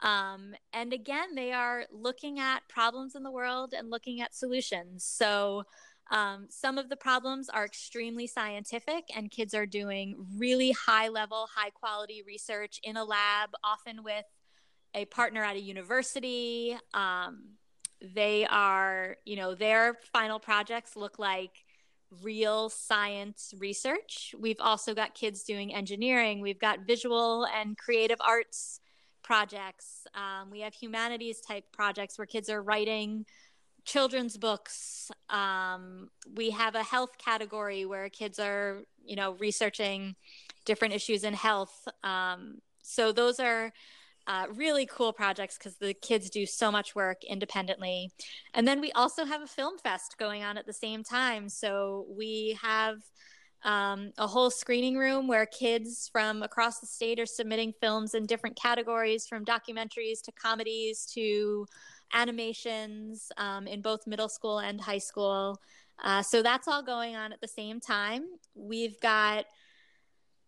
Um, 0.00 0.54
and 0.72 0.92
again, 0.92 1.36
they 1.36 1.52
are 1.52 1.84
looking 1.92 2.40
at 2.40 2.68
problems 2.68 3.14
in 3.14 3.22
the 3.22 3.30
world 3.30 3.74
and 3.76 3.90
looking 3.90 4.20
at 4.20 4.34
solutions. 4.34 5.04
So 5.04 5.62
um, 6.10 6.46
some 6.48 6.78
of 6.78 6.88
the 6.88 6.96
problems 6.96 7.48
are 7.48 7.64
extremely 7.64 8.26
scientific, 8.26 9.04
and 9.14 9.30
kids 9.30 9.54
are 9.54 9.66
doing 9.66 10.16
really 10.36 10.72
high 10.72 11.08
level, 11.08 11.48
high 11.54 11.70
quality 11.70 12.22
research 12.26 12.80
in 12.82 12.96
a 12.96 13.04
lab, 13.04 13.50
often 13.62 14.02
with 14.02 14.24
a 14.94 15.04
partner 15.06 15.44
at 15.44 15.56
a 15.56 15.60
university. 15.60 16.76
Um, 16.94 17.56
they 18.00 18.46
are, 18.46 19.16
you 19.24 19.36
know, 19.36 19.54
their 19.54 19.98
final 20.12 20.38
projects 20.38 20.96
look 20.96 21.18
like 21.18 21.64
real 22.22 22.70
science 22.70 23.52
research. 23.58 24.34
We've 24.38 24.60
also 24.60 24.94
got 24.94 25.14
kids 25.14 25.42
doing 25.42 25.74
engineering. 25.74 26.40
We've 26.40 26.58
got 26.58 26.86
visual 26.86 27.46
and 27.46 27.76
creative 27.76 28.18
arts 28.20 28.80
projects. 29.22 30.06
Um, 30.14 30.50
we 30.50 30.60
have 30.60 30.72
humanities 30.72 31.40
type 31.40 31.64
projects 31.72 32.16
where 32.16 32.26
kids 32.26 32.48
are 32.48 32.62
writing 32.62 33.26
children's 33.88 34.36
books. 34.36 35.10
Um, 35.30 36.10
we 36.36 36.50
have 36.50 36.74
a 36.74 36.82
health 36.82 37.16
category 37.16 37.86
where 37.86 38.10
kids 38.10 38.38
are, 38.38 38.82
you 39.02 39.16
know, 39.16 39.32
researching 39.40 40.14
different 40.66 40.92
issues 40.92 41.24
in 41.24 41.32
health. 41.32 41.88
Um, 42.04 42.58
so 42.82 43.12
those 43.12 43.40
are 43.40 43.72
uh, 44.26 44.44
really 44.54 44.84
cool 44.84 45.14
projects 45.14 45.56
because 45.56 45.76
the 45.76 45.94
kids 45.94 46.28
do 46.28 46.44
so 46.44 46.70
much 46.70 46.94
work 46.94 47.24
independently. 47.24 48.10
And 48.52 48.68
then 48.68 48.82
we 48.82 48.92
also 48.92 49.24
have 49.24 49.40
a 49.40 49.46
film 49.46 49.78
fest 49.78 50.16
going 50.18 50.44
on 50.44 50.58
at 50.58 50.66
the 50.66 50.72
same 50.74 51.02
time. 51.02 51.48
So 51.48 52.04
we 52.10 52.58
have 52.60 52.98
um, 53.64 54.12
a 54.18 54.26
whole 54.26 54.50
screening 54.50 54.98
room 54.98 55.28
where 55.28 55.46
kids 55.46 56.10
from 56.12 56.42
across 56.42 56.78
the 56.78 56.86
state 56.86 57.18
are 57.18 57.26
submitting 57.26 57.72
films 57.80 58.14
in 58.14 58.26
different 58.26 58.56
categories 58.56 59.26
from 59.26 59.46
documentaries 59.46 60.20
to 60.24 60.32
comedies 60.32 61.06
to 61.14 61.66
animations 62.12 63.30
um, 63.36 63.66
in 63.66 63.82
both 63.82 64.06
middle 64.06 64.28
school 64.28 64.58
and 64.58 64.80
high 64.80 64.98
school. 64.98 65.60
Uh, 66.02 66.22
so 66.22 66.42
that's 66.42 66.68
all 66.68 66.82
going 66.82 67.16
on 67.16 67.32
at 67.32 67.40
the 67.40 67.48
same 67.48 67.80
time. 67.80 68.24
We've 68.54 68.98
got 69.00 69.46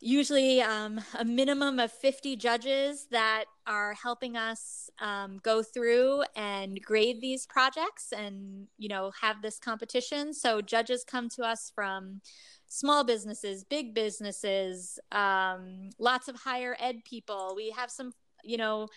usually 0.01 0.63
um, 0.63 1.01
a 1.19 1.25
minimum 1.25 1.79
of 1.79 1.93
50 1.93 2.37
judges 2.37 3.07
that 3.11 3.45
are 3.67 3.93
helping 3.95 4.37
us 4.37 4.89
um, 4.99 5.39
go 5.43 5.63
through 5.63 6.23
and 6.35 6.83
grade 6.83 7.21
these 7.21 7.47
projects 7.47 8.13
and 8.17 8.67
you 8.79 8.89
know 8.89 9.13
have 9.21 9.43
this 9.43 9.59
competition 9.59 10.33
so 10.33 10.63
judges 10.63 11.05
come 11.05 11.29
to 11.29 11.43
us 11.43 11.71
from 11.75 12.23
small 12.67 13.05
businesses 13.05 13.63
big 13.63 13.95
businesses 13.95 14.99
um, 15.13 15.91
lots 15.99 16.29
of 16.29 16.37
higher 16.37 16.77
ed 16.81 17.05
people 17.05 17.53
we 17.55 17.71
have 17.71 17.91
some 17.91 18.13
you 18.43 18.57
know 18.57 18.89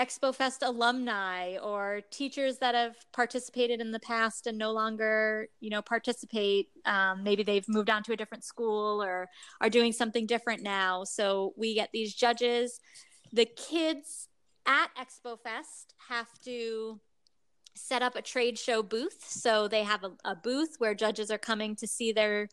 Expo 0.00 0.34
Fest 0.34 0.62
alumni 0.62 1.58
or 1.58 2.00
teachers 2.10 2.56
that 2.58 2.74
have 2.74 2.96
participated 3.12 3.82
in 3.82 3.90
the 3.90 4.00
past 4.00 4.46
and 4.46 4.56
no 4.56 4.72
longer, 4.72 5.48
you 5.60 5.68
know, 5.68 5.82
participate. 5.82 6.68
Um, 6.86 7.22
maybe 7.22 7.42
they've 7.42 7.68
moved 7.68 7.90
on 7.90 8.02
to 8.04 8.14
a 8.14 8.16
different 8.16 8.42
school 8.42 9.02
or 9.02 9.28
are 9.60 9.68
doing 9.68 9.92
something 9.92 10.26
different 10.26 10.62
now. 10.62 11.04
So 11.04 11.52
we 11.54 11.74
get 11.74 11.90
these 11.92 12.14
judges. 12.14 12.80
The 13.34 13.44
kids 13.44 14.28
at 14.64 14.88
Expo 14.98 15.38
Fest 15.38 15.94
have 16.08 16.28
to 16.46 16.98
set 17.74 18.00
up 18.00 18.16
a 18.16 18.22
trade 18.22 18.58
show 18.58 18.82
booth. 18.82 19.22
So 19.28 19.68
they 19.68 19.82
have 19.82 20.02
a, 20.02 20.12
a 20.24 20.34
booth 20.34 20.76
where 20.78 20.94
judges 20.94 21.30
are 21.30 21.38
coming 21.38 21.76
to 21.76 21.86
see 21.86 22.12
their 22.12 22.48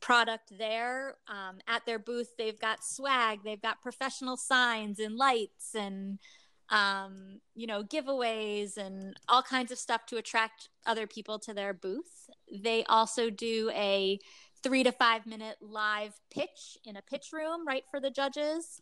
product 0.00 0.56
there. 0.56 1.16
Um, 1.26 1.58
at 1.66 1.84
their 1.84 1.98
booth, 1.98 2.36
they've 2.38 2.58
got 2.58 2.84
swag, 2.84 3.40
they've 3.44 3.60
got 3.60 3.82
professional 3.82 4.36
signs 4.36 5.00
and 5.00 5.16
lights 5.16 5.74
and 5.74 6.20
um, 6.70 7.40
you 7.54 7.66
know, 7.66 7.82
giveaways 7.82 8.76
and 8.76 9.16
all 9.28 9.42
kinds 9.42 9.72
of 9.72 9.78
stuff 9.78 10.06
to 10.06 10.16
attract 10.16 10.68
other 10.86 11.06
people 11.06 11.38
to 11.40 11.54
their 11.54 11.74
booth. 11.74 12.30
They 12.52 12.84
also 12.84 13.30
do 13.30 13.70
a 13.74 14.18
three 14.62 14.82
to 14.84 14.92
five 14.92 15.26
minute 15.26 15.56
live 15.60 16.14
pitch 16.30 16.78
in 16.84 16.96
a 16.96 17.02
pitch 17.02 17.28
room, 17.32 17.66
right, 17.66 17.84
for 17.90 18.00
the 18.00 18.10
judges. 18.10 18.80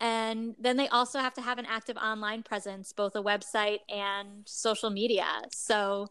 And 0.00 0.54
then 0.58 0.76
they 0.76 0.88
also 0.88 1.18
have 1.18 1.34
to 1.34 1.42
have 1.42 1.58
an 1.58 1.66
active 1.66 1.96
online 1.96 2.42
presence, 2.42 2.92
both 2.92 3.16
a 3.16 3.22
website 3.22 3.80
and 3.88 4.42
social 4.46 4.90
media. 4.90 5.26
So 5.52 6.08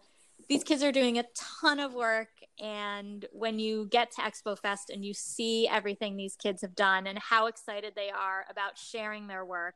these 0.50 0.64
kids 0.64 0.84
are 0.84 0.92
doing 0.92 1.18
a 1.18 1.26
ton 1.62 1.80
of 1.80 1.94
work. 1.94 2.30
And 2.60 3.26
when 3.32 3.60
you 3.60 3.88
get 3.90 4.12
to 4.12 4.22
Expo 4.22 4.58
Fest 4.58 4.90
and 4.90 5.06
you 5.06 5.14
see 5.14 5.68
everything 5.68 6.16
these 6.16 6.36
kids 6.36 6.62
have 6.62 6.76
done 6.76 7.08
and 7.08 7.18
how 7.18 7.48
excited 7.48 7.94
they 7.96 8.10
are 8.10 8.46
about 8.50 8.78
sharing 8.78 9.28
their 9.28 9.46
work, 9.46 9.76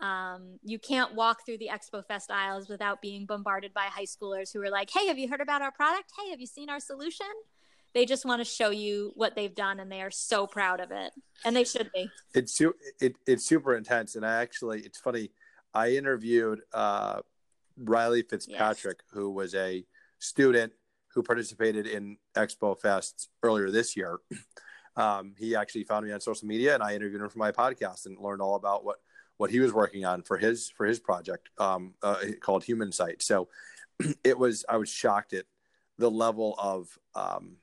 um, 0.00 0.58
you 0.62 0.78
can't 0.78 1.14
walk 1.14 1.44
through 1.44 1.58
the 1.58 1.70
Expo 1.72 2.04
Fest 2.04 2.30
aisles 2.30 2.68
without 2.68 3.00
being 3.00 3.26
bombarded 3.26 3.72
by 3.72 3.84
high 3.84 4.04
schoolers 4.04 4.52
who 4.52 4.60
are 4.60 4.70
like, 4.70 4.90
hey, 4.90 5.06
have 5.06 5.18
you 5.18 5.28
heard 5.28 5.40
about 5.40 5.62
our 5.62 5.72
product? 5.72 6.12
Hey, 6.18 6.30
have 6.30 6.40
you 6.40 6.46
seen 6.46 6.68
our 6.70 6.80
solution? 6.80 7.26
they 7.94 8.06
just 8.06 8.24
want 8.24 8.40
to 8.40 8.44
show 8.44 8.70
you 8.70 9.12
what 9.14 9.34
they've 9.34 9.54
done 9.54 9.80
and 9.80 9.90
they 9.90 10.02
are 10.02 10.10
so 10.10 10.46
proud 10.46 10.80
of 10.80 10.90
it 10.90 11.12
and 11.44 11.54
they 11.54 11.64
should 11.64 11.90
be 11.94 12.08
it's 12.34 12.52
su- 12.52 12.74
it, 13.00 13.16
it's 13.26 13.44
super 13.44 13.76
intense 13.76 14.14
and 14.14 14.24
i 14.24 14.40
actually 14.40 14.80
it's 14.80 14.98
funny 14.98 15.30
i 15.74 15.90
interviewed 15.90 16.60
uh, 16.72 17.20
riley 17.76 18.22
fitzpatrick 18.22 18.98
yes. 19.00 19.10
who 19.12 19.30
was 19.30 19.54
a 19.54 19.84
student 20.18 20.72
who 21.14 21.22
participated 21.22 21.86
in 21.86 22.16
expo 22.36 22.78
fest 22.78 23.28
earlier 23.42 23.70
this 23.70 23.96
year 23.96 24.18
um, 24.96 25.34
he 25.38 25.54
actually 25.54 25.84
found 25.84 26.06
me 26.06 26.12
on 26.12 26.20
social 26.20 26.48
media 26.48 26.74
and 26.74 26.82
i 26.82 26.94
interviewed 26.94 27.20
him 27.20 27.28
for 27.28 27.38
my 27.38 27.52
podcast 27.52 28.06
and 28.06 28.18
learned 28.18 28.40
all 28.40 28.54
about 28.54 28.84
what 28.84 28.96
what 29.36 29.50
he 29.50 29.60
was 29.60 29.72
working 29.72 30.04
on 30.04 30.22
for 30.22 30.36
his 30.36 30.70
for 30.70 30.86
his 30.86 31.00
project 31.00 31.48
um, 31.58 31.94
uh, 32.02 32.16
called 32.40 32.64
human 32.64 32.92
sight 32.92 33.22
so 33.22 33.48
it 34.24 34.38
was 34.38 34.64
i 34.68 34.76
was 34.76 34.88
shocked 34.88 35.32
at 35.32 35.44
the 35.98 36.10
level 36.10 36.54
of 36.58 36.98
um, 37.14 37.56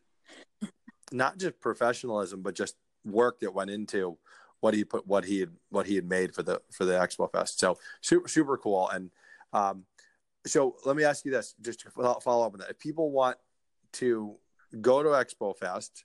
not 1.12 1.38
just 1.38 1.60
professionalism, 1.60 2.42
but 2.42 2.56
just 2.56 2.76
work 3.06 3.40
that 3.40 3.54
went 3.54 3.72
into 3.72 4.18
what 4.60 4.74
he 4.74 4.84
put 4.84 5.08
what 5.08 5.24
he 5.26 5.40
had 5.40 5.52
what 5.70 5.86
he 5.86 5.96
had 5.96 6.08
made 6.08 6.34
for 6.34 6.44
the 6.44 6.62
for 6.72 6.86
the 6.86 6.94
Expo 6.94 7.32
Fest. 7.32 7.60
So 7.60 7.78
super 8.02 8.28
super 8.28 8.58
cool. 8.58 8.90
And 8.90 9.12
um, 9.54 9.86
so 10.46 10.76
let 10.86 10.96
me 10.96 11.04
ask 11.04 11.26
you 11.26 11.32
this, 11.32 11.56
just 11.62 11.82
to 11.82 11.90
follow 11.90 12.46
up 12.46 12.54
on 12.54 12.60
that. 12.60 12.70
If 12.70 12.80
people 12.80 13.12
want 13.12 13.38
to 13.94 14.36
go 14.82 15.02
to 15.02 15.10
Expo 15.10 15.58
Fest 15.58 16.04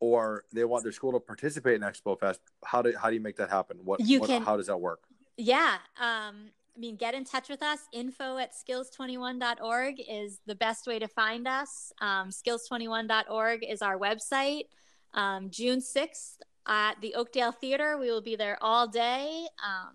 or 0.00 0.44
they 0.52 0.64
want 0.64 0.82
their 0.82 0.92
school 0.92 1.12
to 1.12 1.20
participate 1.20 1.76
in 1.76 1.82
Expo 1.82 2.18
Fest, 2.18 2.40
how 2.64 2.82
do 2.82 2.94
how 3.00 3.08
do 3.08 3.14
you 3.14 3.20
make 3.20 3.36
that 3.36 3.50
happen? 3.50 3.78
What, 3.84 4.00
you 4.00 4.20
what 4.20 4.28
can, 4.28 4.42
how 4.42 4.56
does 4.56 4.66
that 4.66 4.80
work? 4.80 5.00
Yeah. 5.36 5.78
Um, 6.00 6.50
I 6.76 6.80
mean, 6.80 6.96
get 6.96 7.14
in 7.14 7.24
touch 7.24 7.48
with 7.48 7.62
us. 7.62 7.80
Info 7.92 8.36
at 8.38 8.52
skills21.org 8.52 10.00
is 10.08 10.40
the 10.46 10.56
best 10.56 10.86
way 10.86 10.98
to 10.98 11.06
find 11.06 11.46
us. 11.46 11.92
Um, 12.00 12.30
skills21.org 12.30 13.64
is 13.64 13.80
our 13.80 13.96
website. 13.96 14.64
Um, 15.12 15.50
June 15.50 15.78
6th 15.78 16.38
at 16.66 17.00
the 17.00 17.14
Oakdale 17.14 17.52
Theater, 17.52 17.96
we 17.98 18.10
will 18.10 18.22
be 18.22 18.34
there 18.34 18.58
all 18.60 18.88
day. 18.88 19.46
Um, 19.64 19.94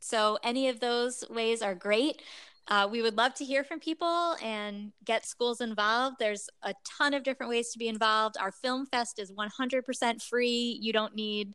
so, 0.00 0.38
any 0.42 0.68
of 0.68 0.80
those 0.80 1.24
ways 1.30 1.62
are 1.62 1.74
great. 1.74 2.22
Uh, 2.68 2.88
we 2.90 3.00
would 3.00 3.16
love 3.16 3.32
to 3.34 3.44
hear 3.44 3.62
from 3.62 3.78
people 3.78 4.36
and 4.42 4.92
get 5.04 5.24
schools 5.24 5.60
involved. 5.60 6.16
There's 6.18 6.48
a 6.62 6.74
ton 6.84 7.14
of 7.14 7.22
different 7.22 7.50
ways 7.50 7.70
to 7.70 7.78
be 7.78 7.88
involved. 7.88 8.36
Our 8.40 8.50
film 8.50 8.86
fest 8.86 9.20
is 9.20 9.32
100% 9.32 10.22
free. 10.22 10.78
You 10.80 10.92
don't 10.92 11.14
need, 11.14 11.54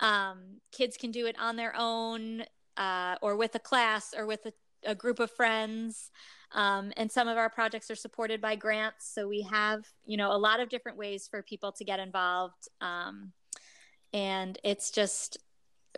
um, 0.00 0.60
kids 0.72 0.96
can 0.96 1.10
do 1.10 1.26
it 1.26 1.36
on 1.38 1.56
their 1.56 1.74
own 1.76 2.44
uh, 2.76 3.16
or 3.20 3.36
with 3.36 3.54
a 3.54 3.58
class 3.58 4.14
or 4.16 4.26
with 4.26 4.46
a, 4.46 4.52
a 4.90 4.94
group 4.94 5.20
of 5.20 5.30
friends. 5.30 6.10
Um, 6.52 6.92
and 6.96 7.10
some 7.12 7.28
of 7.28 7.36
our 7.36 7.50
projects 7.50 7.90
are 7.90 7.96
supported 7.96 8.40
by 8.40 8.56
grants. 8.56 9.12
So 9.12 9.28
we 9.28 9.42
have, 9.42 9.84
you 10.06 10.16
know, 10.16 10.32
a 10.32 10.38
lot 10.38 10.60
of 10.60 10.70
different 10.70 10.96
ways 10.96 11.28
for 11.30 11.42
people 11.42 11.72
to 11.72 11.84
get 11.84 12.00
involved. 12.00 12.68
Um, 12.80 13.32
and 14.12 14.58
it's 14.64 14.90
just 14.90 15.36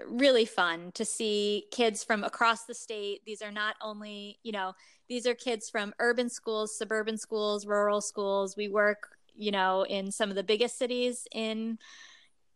really 0.07 0.45
fun 0.45 0.93
to 0.95 1.05
see 1.05 1.67
kids 1.71 2.05
from 2.05 2.25
across 2.25 2.65
the 2.65 2.75
state. 2.75 3.21
These 3.25 3.43
are 3.43 3.53
not 3.53 3.77
only, 3.81 4.39
you 4.43 4.53
know, 4.53 4.73
these 5.09 5.27
are 5.27 5.35
kids 5.35 5.71
from 5.71 5.95
urban 5.99 6.29
schools, 6.29 6.77
suburban 6.77 7.17
schools, 7.17 7.67
rural 7.67 8.01
schools. 8.01 8.57
We 8.57 8.69
work, 8.69 9.17
you 9.35 9.51
know, 9.51 9.83
in 9.83 10.11
some 10.11 10.31
of 10.31 10.37
the 10.37 10.43
biggest 10.43 10.79
cities 10.79 11.27
in 11.33 11.79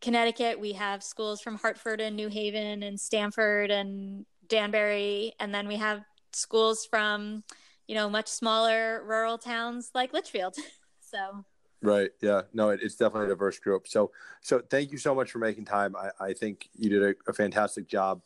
Connecticut, 0.00 0.58
we 0.60 0.72
have 0.72 1.02
schools 1.02 1.40
from 1.40 1.56
Hartford 1.56 2.00
and 2.00 2.16
New 2.16 2.28
Haven 2.28 2.82
and 2.82 3.00
Stamford 3.00 3.70
and 3.70 4.26
Danbury. 4.48 5.32
And 5.38 5.54
then 5.54 5.68
we 5.68 5.76
have 5.76 6.02
schools 6.32 6.84
from, 6.84 7.44
you 7.86 7.94
know, 7.94 8.10
much 8.10 8.28
smaller 8.28 9.02
rural 9.06 9.38
towns 9.38 9.90
like 9.94 10.12
Litchfield. 10.12 10.56
so. 11.00 11.44
Right. 11.82 12.10
Yeah. 12.20 12.42
No, 12.52 12.70
it, 12.70 12.80
it's 12.82 12.96
definitely 12.96 13.26
a 13.26 13.30
diverse 13.30 13.58
group. 13.58 13.88
So, 13.88 14.10
so 14.40 14.60
thank 14.60 14.92
you 14.92 14.98
so 14.98 15.14
much 15.14 15.30
for 15.30 15.38
making 15.38 15.64
time. 15.64 15.96
I, 15.96 16.10
I 16.26 16.32
think 16.32 16.68
you 16.78 16.90
did 16.90 17.02
a, 17.02 17.30
a 17.30 17.32
fantastic 17.32 17.88
job 17.88 18.22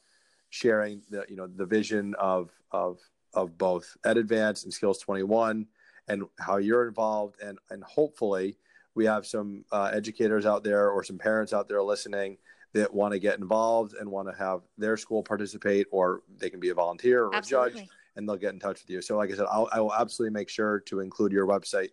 sharing 0.50 1.02
the, 1.10 1.24
you 1.28 1.36
know, 1.36 1.46
the 1.46 1.66
vision 1.66 2.14
of, 2.18 2.50
of, 2.70 2.98
of 3.34 3.56
both 3.58 3.96
Ed 4.04 4.16
Advance 4.16 4.64
and 4.64 4.72
Skills 4.72 4.98
21 4.98 5.66
and 6.08 6.24
how 6.38 6.58
you're 6.58 6.86
involved 6.86 7.40
and, 7.42 7.58
and 7.70 7.82
hopefully, 7.82 8.56
we 8.96 9.04
have 9.04 9.26
some 9.26 9.64
uh, 9.70 9.90
educators 9.92 10.46
out 10.46 10.64
there 10.64 10.90
or 10.90 11.04
some 11.04 11.18
parents 11.18 11.52
out 11.52 11.68
there 11.68 11.82
listening 11.82 12.38
that 12.72 12.92
want 12.92 13.12
to 13.12 13.18
get 13.18 13.38
involved 13.38 13.94
and 13.94 14.10
want 14.10 14.28
to 14.28 14.36
have 14.36 14.62
their 14.76 14.96
school 14.96 15.22
participate, 15.22 15.86
or 15.92 16.22
they 16.38 16.50
can 16.50 16.58
be 16.58 16.70
a 16.70 16.74
volunteer 16.74 17.26
or 17.26 17.34
Absolutely. 17.34 17.70
a 17.70 17.74
judge, 17.74 17.88
and 18.16 18.28
they'll 18.28 18.36
get 18.36 18.54
in 18.54 18.58
touch 18.58 18.82
with 18.82 18.90
you. 18.90 19.02
So, 19.02 19.16
like 19.16 19.30
I 19.30 19.36
said, 19.36 19.46
I'll, 19.50 19.68
I 19.70 19.80
will 19.80 19.94
absolutely 19.94 20.32
make 20.32 20.48
sure 20.48 20.80
to 20.80 21.00
include 21.00 21.30
your 21.30 21.46
website 21.46 21.90